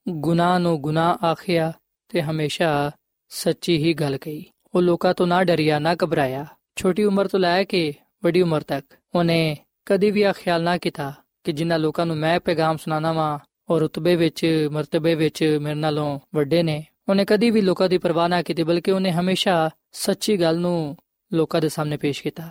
ਗੁਨਾਹ 0.08 0.58
ਨੂੰ 0.58 0.80
ਗੁਨਾਹ 0.80 1.26
ਆਖਿਆ 1.26 1.72
ਤੇ 2.08 2.22
ਹਮੇਸ਼ਾ 2.22 2.90
ਸੱਚੀ 3.28 3.78
ਹੀ 3.78 3.94
ਗੱਲ 3.94 4.18
ਕਹੀ। 4.18 4.44
ਉਹ 4.74 4.82
ਲੋਕਾਂ 4.82 5.14
ਤੋਂ 5.14 5.26
ਨਾ 5.26 5.44
ਡਰਿਆ, 5.44 5.78
ਨਾ 5.78 5.96
ਘਬਰਾਇਆ। 6.04 6.46
ਛੋਟੀ 6.76 7.04
ਉਮਰ 7.04 7.28
ਤੋਂ 7.28 7.40
ਲੈ 7.40 7.64
ਕੇ 7.64 7.94
ਵੱਡੀ 8.24 8.42
ਉਮਰ 8.42 8.60
ਤੱਕ 8.60 8.96
ਉਹਨੇ 9.14 9.56
ਕਦੀ 9.86 10.10
ਵੀ 10.10 10.22
ਇਹ 10.22 10.32
ਖਿਆਲ 10.32 10.62
ਨਾ 10.62 10.78
ਕੀਤਾ 10.78 11.12
ਕਿ 11.44 11.52
ਜਿਨ੍ਹਾਂ 11.52 11.78
ਲੋਕਾਂ 11.78 12.06
ਨੂੰ 12.06 12.16
ਮੈਂ 12.16 12.40
ਪੈਗਾਮ 12.40 12.76
ਸੁਣਾਣਾ 12.76 13.12
ਵਾਂ 13.12 13.38
ਔਰ 13.70 13.82
ਰਤਬੇ 13.82 14.16
ਵਿੱਚ, 14.16 14.68
ਮਰਤਬੇ 14.72 15.14
ਵਿੱਚ 15.14 15.58
ਮੇਰੇ 15.62 15.74
ਨਾਲੋਂ 15.74 16.20
ਵੱਡੇ 16.34 16.62
ਨੇ, 16.62 16.86
ਉਹਨੇ 17.08 17.24
ਕਦੀ 17.24 17.50
ਵੀ 17.50 17.60
ਲੋਕਾਂ 17.60 17.88
ਦੀ 17.88 17.98
ਪਰਵਾਹ 17.98 18.28
ਨਾ 18.28 18.42
ਕੀਤੀ, 18.42 18.62
ਬਲਕਿ 18.62 18.90
ਉਹਨੇ 18.90 19.10
ਹਮੇਸ਼ਾ 19.10 19.70
ਸੱਚੀ 19.92 20.40
ਗੱਲ 20.40 20.58
ਨੂੰ 20.58 20.96
ਲੋਕਾਂ 21.32 21.60
ਦੇ 21.60 21.68
ਸਾਹਮਣੇ 21.68 21.96
ਪੇਸ਼ 21.96 22.22
ਕੀਤਾ। 22.22 22.50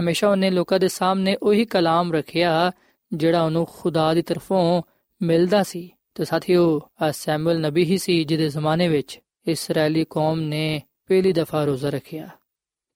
ਹਮੇਸ਼ਾ 0.00 0.28
ਉਹਨੇ 0.28 0.50
ਲੋਕਾਂ 0.50 0.78
ਦੇ 0.78 0.88
ਸਾਹਮਣੇ 0.88 1.36
ਉਹੀ 1.42 1.64
ਕਲਾਮ 1.64 2.12
ਰੱਖਿਆ, 2.12 2.72
ਜਿਹੜਾ 3.12 3.42
ਉਹਨੂੰ 3.42 3.68
ਖੁਦਾ 3.78 4.14
ਦੀ 4.14 4.22
ਤਰਫੋਂ 4.22 4.82
ਮਿਲਦਾ 5.22 5.62
ਸੀ। 5.62 5.90
ਤੇ 6.14 6.24
ਸਾਥੀਓ 6.24 6.80
ਆ 7.02 7.10
ਸੈਮੂਅਲ 7.10 7.60
ਨਬੀ 7.60 7.84
ਹੀ 7.84 7.98
ਸੀ 7.98 8.24
ਜਿਹਦੇ 8.24 8.48
ਜ਼ਮਾਨੇ 8.48 8.88
ਵਿੱਚ 8.88 9.20
ਇਸرائیਲੀ 9.48 10.06
ਕੌਮ 10.10 10.40
ਨੇ 10.40 10.82
ਪਹਿਲੀ 11.06 11.32
ਦਫਾ 11.32 11.64
ਰੋਜ਼ਾ 11.64 11.90
ਰੱਖਿਆ 11.90 12.28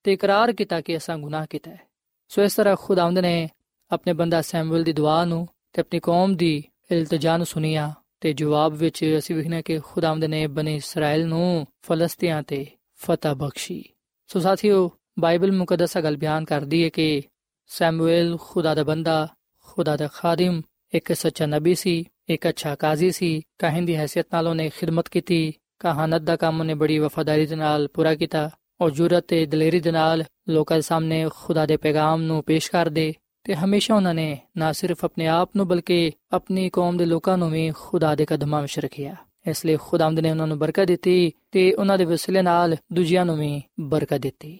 ਤੇ 0.03 0.13
ਇਕਰਾਰ 0.13 0.53
ਕੀਤਾ 0.53 0.81
ਕਿ 0.81 0.97
ਅਸਾਂ 0.97 1.19
ਗੁਨਾਹ 1.19 1.47
ਕੀਤਾ 1.51 1.71
ਹੈ। 1.71 1.81
ਸੋ 2.29 2.43
ਇਸ 2.43 2.55
ਤਰ੍ਹਾਂ 2.55 2.77
ਖੁਦਾਵੰਦ 2.81 3.19
ਨੇ 3.19 3.49
ਆਪਣੇ 3.91 4.13
ਬੰਦਾ 4.13 4.43
ਸੈਮੂਅਲ 4.43 4.83
ਦੀ 4.83 4.93
ਦੁਆ 4.93 5.25
ਨੂੰ 5.25 5.49
ਤੇ 5.73 5.81
ਆਪਣੀ 5.81 6.01
ਕੌਮ 6.01 6.37
ਦੀ 6.37 6.65
ਇਲਤਜਾ 6.93 7.37
ਨੂੰ 7.37 7.47
ਸੁਨਿਆ 7.47 7.95
ਤੇ 8.21 8.33
ਜਵਾਬ 8.33 8.73
ਵਿੱਚ 8.73 9.15
ਅਸੀਂ 9.19 9.37
ਵਿਖਣਾ 9.37 9.61
ਕਿ 9.61 9.79
ਖੁਦਾਵੰਦ 9.79 10.25
ਨੇ 10.25 10.47
ਬਨੇ 10.47 10.77
ਇਸਰਾਇਲ 10.77 11.27
ਨੂੰ 11.27 11.67
ਫਲਸਤੀਆਂ 11.83 12.43
ਤੇ 12.43 12.67
ਫਤਹ 12.95 13.29
ਬਖਸ਼ੀ। 13.29 13.85
ਸੋ 14.27 14.41
ਸਾਥੀਓ 14.41 14.91
ਬਾਈਬਲ 15.19 15.53
ਮੁਕੱਦਸ 15.53 15.99
ਗੱਲ 15.99 16.17
ਬਿਆਨ 16.17 16.45
ਕਰਦੀ 16.45 16.85
ਹੈ 16.85 16.89
ਕਿ 16.89 17.23
ਸੈਮੂਅਲ 17.67 18.39
ਖੁਦਾ 18.41 18.75
ਦਾ 18.75 18.85
ਬੰਦਾ, 18.85 19.29
ਖੁਦਾ 19.63 19.97
ਦਾ 19.97 20.09
ਖਾਦਮ, 20.15 20.63
ਇੱਕ 20.95 21.13
ਸੱਚਾ 21.13 21.47
ਨਬੀ 21.47 21.75
ਸੀ, 21.75 22.05
ਇੱਕ 22.29 22.49
ਅੱਛਾ 22.49 22.75
ਕਾਜ਼ੀ 22.75 23.11
ਸੀ। 23.11 23.43
ਕਾਹਨ 23.59 23.85
ਦੀ 23.85 23.97
ਹیثیت 23.97 24.25
ਨਾਲ 24.33 24.49
ਉਹਨੇ 24.49 24.69
ਖਿਦਮਤ 24.69 25.09
ਕੀਤੀ, 25.09 25.53
ਕਹਾਨਤ 25.79 26.23
ਦਾ 26.23 26.37
ਕੰਮ 26.37 26.61
ਉਹਨੇ 26.61 26.75
ਬੜੀ 26.75 26.99
ਵਫਾਦਾਰੀ 26.99 27.47
ਦੇ 27.47 27.57
ਨਾਲ 27.57 27.89
ਪੂਰਾ 27.89 28.15
ਕੀਤਾ 28.15 28.51
ਔਰ 28.81 28.91
ਜੁਰਤ 28.91 29.25
ਤੇ 29.29 29.47
ਦਲੇਰੀ 29.47 29.81
ਦੇ 29.81 29.91
ਨਾਲ 29.91 30.25
ਲੋਕਾਂ 30.49 30.77
ਦੇ 30.77 30.83
ਸਾਹਮਣੇ 30.83 31.29
ਖੁਦਾ 31.35 31.67
ਦੇ 31.67 31.77
ਪੈਗਾਮ 31.77 32.23
ਨੂੰ 32.23 32.45
ਪੇਸ਼ 32.45 32.71
ਕਰਦੇ 32.71 33.15
ਤੇ 33.45 33.55
ਹਮੇਸ਼ਾ 33.55 33.95
ਉਹਨਾਂ 33.95 34.15
ਨੇ 34.15 34.39
ਨਾ 34.57 34.73
ਸਿਰਫ 34.73 35.05
ਆਪਣੇ 35.05 35.27
ਆਪ 35.27 35.51
ਨੂੰ 35.57 35.69
ਬਲਕਿ 35.69 36.13
ਆਪਣੀ 36.33 36.71
ਕੌਮ 36.71 36.97
ਦੇ 36.97 37.05
ਲੋਕਾਂ 37.05 37.39
ਨੂੰ 37.39 37.51
ਵੀ 37.51 37.73
ਖੁਦਾ 37.77 38.15
ਦੇ 38.15 38.25
ਕਦਮਾਂ 38.25 38.63
ਵਿੱਚ 38.63 38.79
ਰੱਖਿਆ। 38.79 39.17
ਇਸ 39.49 39.67
ਲਈ 39.67 39.77
ਖੁਦਾਮਦ 39.77 40.19
ਨੇ 40.19 40.31
ਉਹਨਾਂ 40.31 40.47
ਨੂੰ 40.47 40.59
ਬਰਕਤ 40.59 40.85
ਦਿੱਤੀ 40.85 41.33
ਤੇ 41.51 41.75
ਉਹਨਾਂ 41.75 41.99
ਦੇ 41.99 42.05
ਵਸਿਲੇ 42.05 42.43
ਨਾਲ 42.43 42.77
ਦੂਜਿਆਂ 42.93 43.25
ਨੂੰ 43.25 43.39
ਵੀ 43.39 43.63
ਬਰਕਤ 43.81 44.19
ਦਿੱਤੀ। 44.19 44.59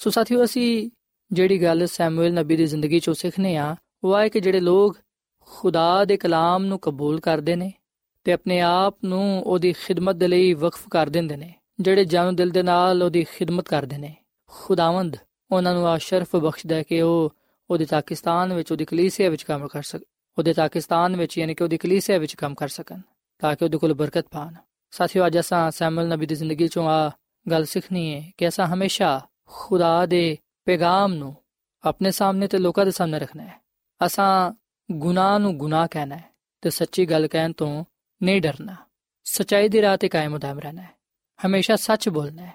ਸੋ 0.00 0.10
ਸਾਥੀਓ, 0.10 0.44
ਅਸੀਂ 0.44 0.90
ਜਿਹੜੀ 1.30 1.62
ਗੱਲ 1.62 1.86
ਸੈਮੂਅਲ 1.86 2.32
ਨਬੀ 2.32 2.56
ਦੀ 2.56 2.66
ਜ਼ਿੰਦਗੀ 2.66 2.98
ਚੋਂ 3.00 3.14
ਸਿੱਖਨੇ 3.14 3.56
ਆ, 3.56 3.74
ਉਹ 4.04 4.18
ਹੈ 4.18 4.28
ਕਿ 4.28 4.40
ਜਿਹੜੇ 4.40 4.60
ਲੋਕ 4.60 4.96
ਖੁਦਾ 5.50 6.04
ਦੇ 6.04 6.16
ਕਲਾਮ 6.16 6.64
ਨੂੰ 6.64 6.78
ਕਬੂਲ 6.78 7.20
ਕਰਦੇ 7.20 7.56
ਨੇ 7.56 7.72
ਤੇ 8.26 8.32
ਆਪਣੇ 8.32 8.60
ਆਪ 8.60 8.96
ਨੂੰ 9.04 9.42
ਉਹਦੀ 9.42 9.72
ਖਿਦਮਤ 9.72 10.16
ਦੇ 10.16 10.28
ਲਈ 10.28 10.52
ਵਕਫ 10.54 10.88
ਕਰ 10.90 11.08
ਦਿੰਦੇ 11.08 11.36
ਨੇ, 11.36 11.52
ਜਿਹੜੇ 11.80 12.04
ਜਾਨੋ 12.04 12.32
ਦਿਲ 12.32 12.50
ਦੇ 12.50 12.62
ਨਾਲ 12.62 13.02
ਉਹਦੀ 13.02 13.24
ਖਿਦਮਤ 13.24 13.68
ਕਰਦੇ 13.68 13.98
ਨੇ। 13.98 14.14
ਖੁਦਾਵੰਦ 14.50 15.16
ਉਹਨਾਂ 15.50 15.74
ਨੂੰ 15.74 15.86
ਆ 15.88 15.96
ਸ਼ਰਫ 15.98 16.36
ਬਖਸ਼ਦਾ 16.36 16.82
ਕਿ 16.82 17.00
ਉਹ 17.02 17.34
ਉਹਦੇ 17.70 17.86
ਪਾਕਿਸਤਾਨ 17.90 18.52
ਵਿੱਚ, 18.52 18.70
ਉਹਦੀ 18.72 18.84
ਕਲੀਸਿਆ 18.84 19.30
ਵਿੱਚ 19.30 19.42
ਕੰਮ 19.42 19.66
ਕਰ 19.68 19.82
ਸਕ, 19.82 20.00
ਉਹਦੇ 20.38 20.52
ਪਾਕਿਸਤਾਨ 20.52 21.16
ਵਿੱਚ 21.16 21.38
ਯਾਨੀ 21.38 21.54
ਕਿ 21.54 21.64
ਉਹਦੀ 21.64 21.76
ਕਲੀਸਿਆ 21.76 22.18
ਵਿੱਚ 22.18 22.34
ਕੰਮ 22.34 22.54
ਕਰ 22.54 22.68
ਸਕਣ, 22.68 23.00
ਤਾਂ 23.42 23.54
ਕਿ 23.56 23.64
ਉਹਦੇ 23.64 23.78
ਕੋਲ 23.78 23.94
ਬਰਕਤ 23.94 24.26
ਪਾਣ। 24.30 24.54
ਸਾਥੀਓ, 24.92 25.26
ਅੱਜ 25.26 25.38
ਅਸਾਂ 25.38 25.70
ਸੈਮੂਅਲ 25.70 26.08
ਨਬੀ 26.08 26.26
ਦੀ 26.26 26.34
ਜ਼ਿੰਦਗੀ 26.34 26.68
ਚੋਂ 26.68 26.86
ਆ 26.88 27.10
ਗੱਲ 27.46 27.64
ਸਿੱਖਣੀ 27.64 28.14
ਹੈ 28.14 28.30
ਕਿ 28.38 28.48
ਅਸਾਂ 28.48 28.66
ਹਮੇਸ਼ਾ 28.66 29.20
ਖੁਦਾ 29.48 30.06
ਦੇ 30.06 30.38
ਪੈਗਾਮ 30.64 31.14
ਨੂੰ 31.14 31.36
ਆਪਣੇ 31.84 32.10
ਸਾਹਮਣੇ 32.10 32.48
ਤੇ 32.48 32.58
ਲੋਕਾਂ 32.58 32.84
ਦੇ 32.84 32.90
ਸਾਹਮਣੇ 32.90 33.18
ਰੱਖਣਾ 33.18 33.42
ਹੈ। 33.42 33.60
ਅਸਾਂ 34.06 34.52
ਗੁਨਾਹ 34.90 35.38
ਨੂੰ 35.38 35.58
ਗੁਨਾਹ 35.58 35.88
ਕਹਿਣਾ 35.90 36.16
ਹੈ 36.16 36.24
ਤੇ 36.60 36.70
ਸੱਚੀ 36.70 37.06
ਗੱਲ 37.06 37.28
ਕਹਿਣ 37.28 37.52
ਤੋਂ 37.52 37.84
ਨਹੀਂ 38.22 38.42
ਡਰਨਾ। 38.42 38.76
ਸਚਾਈ 39.24 39.68
ਦੀ 39.68 39.82
ਰਾਹ 39.82 39.96
ਤੇ 39.96 40.08
ਕਾਇਮ 40.08 40.34
ਉਦਾਮ 40.34 40.58
ਰਹਿਣਾ 40.58 40.82
ਹੈ। 40.82 40.90
ਹਮੇਸ਼ਾ 41.46 41.76
ਸੱਚ 41.76 42.08
ਬੋਲਣਾ 42.08 42.42
ਹੈ 42.42 42.52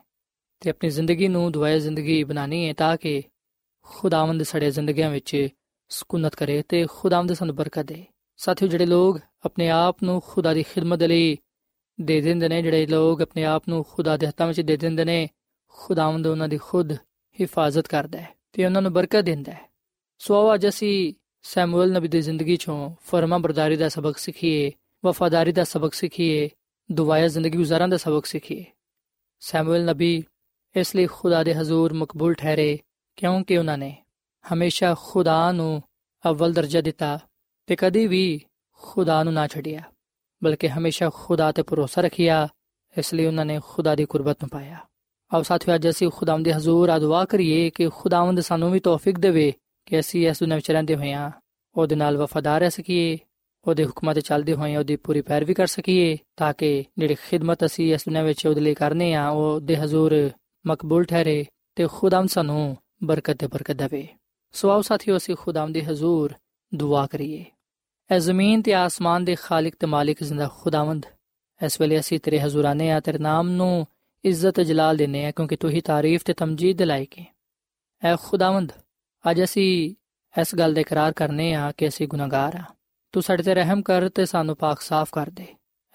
ਤੇ 0.60 0.70
ਆਪਣੀ 0.70 0.90
ਜ਼ਿੰਦਗੀ 0.90 1.28
ਨੂੰ 1.28 1.52
ਦੁਆਇਆ 1.52 1.80
ਜ਼ਿੰਦਗੀ 1.80 2.24
ਬਣਾਣੀ 2.24 2.68
ਹੈ 2.68 2.74
ਤਾਂ 2.74 2.98
ਕਿ 2.98 3.24
ਖੁਦਾਵੰਦ 3.82 4.44
ਸੜੇ 4.44 4.72
ਜ਼ਿੰਦਗੀਆਂ 4.72 5.10
ਵਿੱਚ 5.10 5.48
ਸਕੂਨਤ 5.90 6.36
ਕਰੇ 6.36 6.62
ਤੇ 6.62 6.86
ਖੁਦਾਵੰਦ 6.90 7.34
ਸਾਨੂੰ 7.34 7.56
ਬਰਕਤ 7.56 7.84
ਦੇ। 7.84 8.06
ਸਾਥੀਓ, 8.38 8.68
ਜਿਹੜੇ 8.68 8.86
ਲੋਕ 8.86 9.20
ਆਪਣੇ 9.46 9.70
ਆਪ 9.70 10.04
ਨੂੰ 10.04 10.22
ਖੁਦਾ 10.26 10.54
ਦੀ 10.54 10.64
ਖਿਦਮਤ 10.64 11.04
ਲਈ 11.04 11.38
ਦੇ 12.02 12.22
ਦਿੰਦੇ 12.22 12.50
ਨੇ, 12.50 12.62
ਜਿਹੜੇ 12.62 12.86
ਲੋਕ 12.86 13.22
ਆਪਣੇ 13.22 13.46
ਆਪ 13.46 13.64
ਨੂੰ 13.70 13.86
ਖੁਦਾ 13.90 14.18
ਦੇ 14.18 14.28
ਹੱਥਾਂ 14.28 14.48
ਵਿੱਚ 14.48 14.62
ਦੇ 14.62 14.78
ਦਿੰਦੇ 14.78 15.06
ਨੇ 15.06 15.30
ਖੁਦਾਵੰਦ 15.74 16.28
ਉਹਨਾਂ 16.28 16.48
ਦੀ 16.48 16.58
ਖੁਦ 16.58 16.94
ਹਿਫਾਜ਼ਤ 17.42 17.88
ਕਰਦਾ 17.88 18.20
ਹੈ 18.20 18.30
ਤੇ 18.54 18.66
ਉਹਨਾਂ 18.66 18.82
ਨੂੰ 18.82 18.94
ਬਰਕਤ 18.94 19.22
ਦਿੰਦਾ 19.22 19.52
ਹੈ। 19.52 19.70
ਸੋ 20.18 20.54
ਅੱਜ 20.54 20.68
ਅਸੀਂ 20.68 21.14
ਸੈਮੂਅਲ 21.44 21.92
ਨਬੀ 21.92 22.08
ਦੀ 22.08 22.22
ਜ਼ਿੰਦਗੀ 22.22 22.56
ਚੋਂ 22.58 22.96
ਫਰਮਾ 23.02 23.38
ਬਰਦਾਰੀ 23.38 23.76
ਦਾ 23.76 23.90
ਸਬਕ 23.90 24.18
ਸਿੱਖੀਏ, 24.18 24.72
ਵਫਾਦਾਰੀ 25.06 25.52
ਦਾ 25.52 25.64
ਸਬਕ 25.64 25.94
ਸਿੱਖੀਏ, 25.94 26.50
ਦੁਆਇਆ 26.92 27.28
ਜ਼ਿੰਦਗੀ 27.28 27.58
ਗੁਜ਼ਾਰਨ 27.58 27.90
ਦਾ 27.90 27.98
ਸਬਕ 27.98 28.26
ਸਿੱਖੀਏ। 28.26 28.66
ਸੈਮੂਅਲ 29.40 29.86
ਨਬੀ 29.86 30.24
ਇਸ 30.76 30.96
ਲਈ 30.96 31.06
ਖੁਦਾ 31.06 31.44
ਦੇ 31.44 31.54
ਹਜ਼ੂਰ 31.56 31.94
ਮਕਬੂਲ 31.94 32.34
ਠਹਿਰੇ 32.34 32.80
ਕਿਉਂਕਿ 33.16 33.58
ਉਹਨਾਂ 33.58 33.78
ਨੇ 33.78 33.96
ਹਮੇਸ਼ਾ 34.46 34.96
ਖੁਦਾ 35.00 35.52
ਨੂੰ 35.52 35.82
ਅਵਲ 36.24 36.54
ਦਰਜਾ 36.54 36.82
ਦਿੱਤਾ 36.82 37.20
ਤੇ 37.68 37.76
ਕਦੀ 37.76 38.08
ਵੀ 38.08 38.42
ਖੁਦਾ 38.82 39.24
ਨੂੰ 39.24 39.34
ਨਾ 39.34 39.48
ਛੱਡਿਆ, 39.48 39.82
ਬਲਕਿ 40.44 40.70
ਹਮੇਸ਼ਾ 40.70 41.10
ਖੁਦਾ 41.14 41.52
ਤੇ 41.52 41.62
ਭਰੋਸਾ 41.62 42.02
ਰੱਖਿਆ, 42.02 42.48
ਇਸ 42.98 43.14
ਲਈ 43.14 43.26
ਉਹਨਾਂ 43.26 43.46
ਨੇ 43.46 43.60
ਖੁਦਾ 43.66 43.96
ਦੀ 43.96 44.06
ਕੁਰਬਤ 44.06 44.42
ਨੂੰ 44.42 44.50
ਪਾਇਆ। 44.50 44.78
ਆਓ 45.34 45.42
ਸਾਥੀਓ, 45.42 45.76
ਅੱਜ 45.76 45.90
ਅਸੀਂ 45.90 46.10
ਖੁਦਾਵੰਦ 46.10 46.46
ਦੇ 46.46 46.54
ਹਜ਼ੂਰ 46.54 46.90
ਆ 46.90 46.98
ਦੁਆ 47.00 47.24
ਕਰੀਏ 47.26 47.70
ਕਿ 47.70 47.90
ਖੁਦਾਵੰਦ 47.90 48.40
ਸਾਨੂੰ 48.40 48.72
ਵੀ 48.72 48.80
ਤੌਫੀਕ 48.80 49.20
ਦੇਵੇ 49.20 49.52
ਕਿ 49.86 50.00
ਅਸੀਂ 50.00 50.28
ਇਸ 50.30 50.40
ਦੁਨੀਆਂ 50.40 50.58
ਵਿੱਚ 50.58 50.72
ਰਹਿੰਦੇ 50.72 50.96
ਹੋਇਆਂ 50.96 51.32
ਉਹਦੇ 51.76 51.96
ਨਾਲ 51.96 52.18
ਵਫਾਦਾਰ 52.18 52.60
ਰਹਿ 52.60 52.72
ਸਕੀਏ, 52.72 53.18
ਉਹਦੇ 53.66 53.86
ਹੁਕਮਾਂ 53.86 54.14
ਤੇ 54.14 54.22
ਚੱਲਦੇ 54.22 54.54
ਹੋਏ 54.54 54.76
ਉਹਦੀ 54.76 54.96
ਪੂਰੀ 54.96 55.22
ਪੈਰਵੀ 55.22 55.54
ਕਰ 55.54 55.68
ਸਕੀਏ, 55.68 56.18
ਤਾਂ 56.38 56.54
ਕਿ 56.54 56.84
ਜਿਹੜੀ 56.98 57.16
ਖਿਦਮਤ 57.16 57.66
ਅਸੀਂ 57.66 57.94
ਇਸ 57.94 58.06
ਦੁਨੀਆਂ 58.06 58.24
ਵਿੱਚ 58.24 58.46
ਉਹਦੇ 58.48 58.62
ਲਈ 58.62 58.74
ਕਰਨੇ 58.74 59.14
ਆ, 59.14 59.28
ਉਹ 59.30 59.60
ਦੇ 59.60 59.78
ਹਜ਼ੂਰ 59.78 60.30
ਮਕਬੂਲ 60.66 61.04
ਠਹਿਰੇ 61.04 61.46
ਤੇ 61.76 61.88
ਖੁਦਾਮ 61.88 62.28
ਸਾਨੂੰ 62.28 62.78
ਬਰਕਤ 63.04 63.38
ਤੇ 63.38 63.48
ਬਰਕਤ 63.48 63.76
ਦੇਵੇ। 63.76 64.08
ਸੋ 64.54 64.70
ਆਓ 64.70 64.82
ਸਾਥੀਓ, 64.82 65.18
ਅਸੀਂ 65.18 65.36
ਖੁਦਾਮ 65.36 65.72
ਦੇ 65.72 65.84
ਹਜ਼ੂਰ 65.84 66.34
ਦੁਆ 66.72 67.06
ਕਰੀਏ। 67.08 67.46
ਐ 68.10 68.20
ਜ਼ਮੀਨ 68.20 68.62
ਤੇ 68.62 68.74
ਆਸਮਾਨ 68.74 69.26
ਦੇ 69.26 69.36
ਖਾਲਕ 69.36 69.76
ਤੇ 69.80 69.88
ਮਾਲਿਕ 69.88 70.24
ਜ਼ਿੰਦਾ 70.24 70.50
ਖੁਦਾਵੰਦ, 70.60 71.06
ਇਸ 71.62 71.82
ਵੇਲੇ 71.82 72.00
ਅਸੀਂ 72.00 72.20
ਤੇਰੇ 72.20 72.40
ਹਜ਼ੂਰਾਨੇ 72.40 72.92
ਆ 72.92 73.00
ਤੇਰੇ 73.00 73.18
ਨਾਮ 73.18 73.50
ਨੂੰ 73.50 73.88
ਇੱਜ਼ਤ 74.24 74.60
ਜਲਾਲ 74.62 74.98
ਦਿੰਨੇ 74.98 75.26
ਆ, 75.26 75.32
ਕਿਉਂਕਿ 75.32 75.56
ਤੂੰ 75.56 75.70
ਹੀ 75.70 75.82
ਤਾਰੀਫ 75.82 76.24
ਤੇ 76.26 76.34
ਤਮਜੀਦ 76.34 76.82
ਲਾਇਕ 76.82 77.18
ਹੈ 77.20 77.26
ਐ 78.02 78.16
ਖੁਦਾਵੰਦ, 78.24 78.72
ਅੱਜ 79.24 79.44
ਅਸੀਂ 79.44 79.96
ਇਸ 80.36 80.56
ਗੱਲ 80.56 80.74
ਦਾ 80.74 80.82
ਇਕਰਾਰ 80.82 81.14
ਕਰਨੇ 81.14 81.54
ਆ 81.54 81.72
ਕਿ 81.72 81.88
ਅਸੀਂ 81.88 82.08
ਗੁਨਾਹਗਾਰ 82.08 82.56
ਆ। 82.56 82.64
ਤੂੰ 83.14 83.24
ਸਾਡੇ 83.24 83.44
ਤੇ 83.44 83.54
ਰਹਿਮ 83.54 83.82
ਕਰ 83.82 84.08
ਤੇ 84.10 84.26
ਸਾਨੂੰ 84.26 84.56
ਪਾਕ 84.56 84.82
ਸਾਫ਼ 84.82 85.10
ਕਰ 85.14 85.30
ਦੇ। 85.30 85.46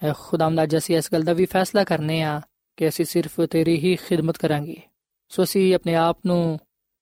ਐ 0.01 0.13
ਖੁਦਾਵੰਦ, 0.19 0.63
ਅੱਜ 0.63 0.77
ਅਸੀਂ 0.77 0.97
ਇਸ 0.97 1.09
ਗੱਲ 1.13 1.23
ਦਾ 1.23 1.33
ਵੀ 1.33 1.45
ਫੈਸਲਾ 1.45 1.83
ਕਰਨੇ 1.83 2.21
ਆ 2.21 2.39
ਕਿ 2.77 2.87
ਅਸੀਂ 2.87 3.05
ਸਿਰਫ 3.05 3.39
ਤੇਰੀ 3.41 3.77
ਹੀ 3.79 3.95
ਖਿਦਮਤ 3.95 4.37
ਕਰਾਂਗੇ। 4.37 4.81
ਸੋ 5.31 5.43
ਅਸੀਂ 5.43 5.73
ਆਪਣੇ 5.75 5.95
ਆਪ 5.95 6.17
ਨੂੰ 6.25 6.59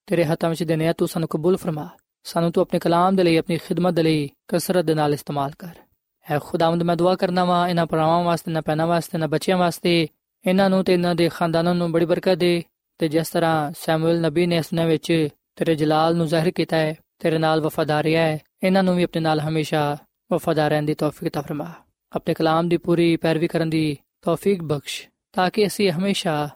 ਤੇਰੇ 0.08 0.26
ਹੱਥਾਂ 0.26 0.50
ਵਿੱਚ 0.50 0.64
ਦੇਨੇ 0.64 0.88
ਆ, 0.88 0.94
ਤੂੰ 0.94 1.08
ਸਾਨੂੰ 1.08 1.30
ਕਬੂਲ 1.30 1.58
ਫਰਮਾ। 1.58 1.90
ਸਾਨੂੰ 2.26 2.52
ਤੂੰ 2.52 2.62
ਆਪਣੇ 2.62 2.80
ਕਲਾਮ 2.80 3.16
ਦੇ 3.16 3.24
ਲਈ, 3.24 3.38
ਆਪਣੀ 3.38 3.58
ਖਿਦਮਤ 3.58 3.94
ਦੇ 3.94 4.04
ਲਈ 4.04 4.30
ਕਸਰਤ 4.48 4.86
ਦੇ 4.86 4.94
ਨਾਲ 4.94 5.14
ਇਸਤੇਮਾਲ 5.14 5.52
ਕਰ। 5.60 5.76
ਐ 6.26 6.40
ਖੁਦਾਵੰਦ, 6.40 6.84
ਮੈਂ 6.84 6.96
ਦੁਆ 6.96 7.16
ਕਰਨਾ 7.16 7.44
ਵਾਂ, 7.46 7.68
ਇਹਨਾਂ 7.70 7.86
ਪਰਾਵਾਂ 7.86 8.24
ਵਾਸਤੇ, 8.24 8.52
ਨਾ 8.52 8.62
ਪੈਣਾ 8.62 8.86
ਵਾਸਤੇ, 8.86 9.18
ਨਾ 9.18 9.28
ਬੱਚਿਆਂ 9.28 9.58
ਵਾਸਤੇ 9.58 10.08
ਇਹਨਾਂ 10.48 10.70
ਨੂੰ 10.70 10.84
ਤੇ 10.84 10.94
ਇਹਨਾਂ 10.94 11.16
ਦੇ 11.16 11.30
ਖਾਨਦਾਨਾਂ 11.30 11.76
ਨੂੰ 11.76 11.92
ਬੜੀ 11.92 12.06
ਬਰਕਤ 12.06 12.36
ਦੇ 12.36 12.64
ਤੇ 12.98 13.08
ਜਿਸ 13.08 13.30
ਤਰ੍ਹਾਂ 13.30 13.72
ਸੈਮੂਅਲ 13.80 14.22
ਨਬੀ 14.22 14.46
ਨੇ 14.46 14.58
ਇਸ 14.58 14.74
ਨਾਲ 14.74 14.88
ਵਿੱਚ 14.88 15.28
ਤੇਰੇ 15.56 15.76
ਜਲਾਲ 15.76 16.16
ਨੂੰ 16.16 16.28
ਜ਼ਾਹਿਰ 16.28 16.52
ਕੀਤਾ 16.52 16.78
ਹੈ, 16.78 16.96
ਤੇਰੇ 17.20 17.38
ਨਾਲ 17.38 17.62
ਵਫਾਦਾਰ 17.62 18.04
ਰਿਹਾ 18.04 18.24
ਹੈ, 18.24 18.40
ਇਹਨਾਂ 18.64 18.84
ਨੂੰ 18.84 18.96
ਵੀ 18.96 19.04
ਆਪਣੇ 19.04 19.22
ਨਾਲ 19.22 19.40
ਹਮੇਸ਼ਾ 19.40 19.98
ਵਫਾਦਾਰ 20.32 20.70
ਰਹਿਣ 20.70 20.84
ਦੀ 20.84 20.94
ਤੌਫੀਕ 20.94 21.34
ਤਾ 21.34 21.42
ਫਰਮਾ। 21.42 21.74
ਆਪਣੇ 22.12 22.34
ਕਲਾਮ 22.34 22.70
ਦੀ 22.70 22.78
ਪੂਰੀ 22.78 23.16
ਪੈਰਵੀ 23.16 23.48
ਕਰਨ 23.48 23.70
ਦੀ 23.70 23.98
ਤੌਫੀਕ 24.22 24.64
ਬਖਸ਼, 24.64 25.08
ਤਾਂ 25.34 25.50
ਕਿ 25.50 25.68
ਅਸੀਂ 25.68 25.92
ਹਮੇਸ਼ਾ 25.92 26.50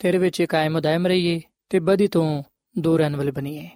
ਤੇਰੇ 0.00 0.18
ਵਿੱਚ 0.18 0.42
ਕਾਇਮ 0.42 0.80
ਦائم 0.80 1.06
ਰਹੀਏ 1.06 1.40
ਤੇ 1.68 1.78
ਬਦੀ 1.78 2.08
ਤੋਂ 2.08 2.42
ਦੂਰ 2.78 3.00
ਰਹਿਣ 3.00 3.16
ਵਾਲੇ 3.16 3.30
ਬਣੀਏ। 3.30 3.68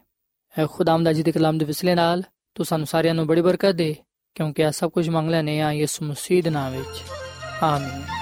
ਹੈ 0.59 0.67
ਖੁਦਾਮਦਾ 0.67 1.13
ਜੀ 1.13 1.23
ਦੇ 1.23 1.33
ਕਲਾਮ 1.33 1.59
ਦੇ 1.59 1.65
ਵਿਸਲੇ 1.65 1.95
ਨਾਲ 1.95 2.23
ਤੂੰ 2.55 2.67
ਸਾਨੂੰ 2.67 2.87
ਸਾਰਿਆਂ 2.87 3.15
ਨੂੰ 3.15 3.27
ਬੜੀ 3.27 3.41
ਬਰਕਤ 3.41 3.73
ਦੇ, 3.73 3.97
ਕਿਉਂਕਿ 4.35 4.65
ਆ 4.65 4.71
ਸਭ 4.71 4.91
ਕੁਝ 4.91 5.09
ਮੰਗ 5.09 5.31
ਲੈਨੇ 5.31 5.61
ਆ 5.61 5.73
ਯਿਸੂ 5.73 6.05
ਮਸੀਹ 6.05 6.43
ਦੇ 6.43 6.51
ਨਾਮ 6.51 6.73
ਵਿੱਚ। 6.73 7.03
ਆਮੀਨ। 7.63 8.22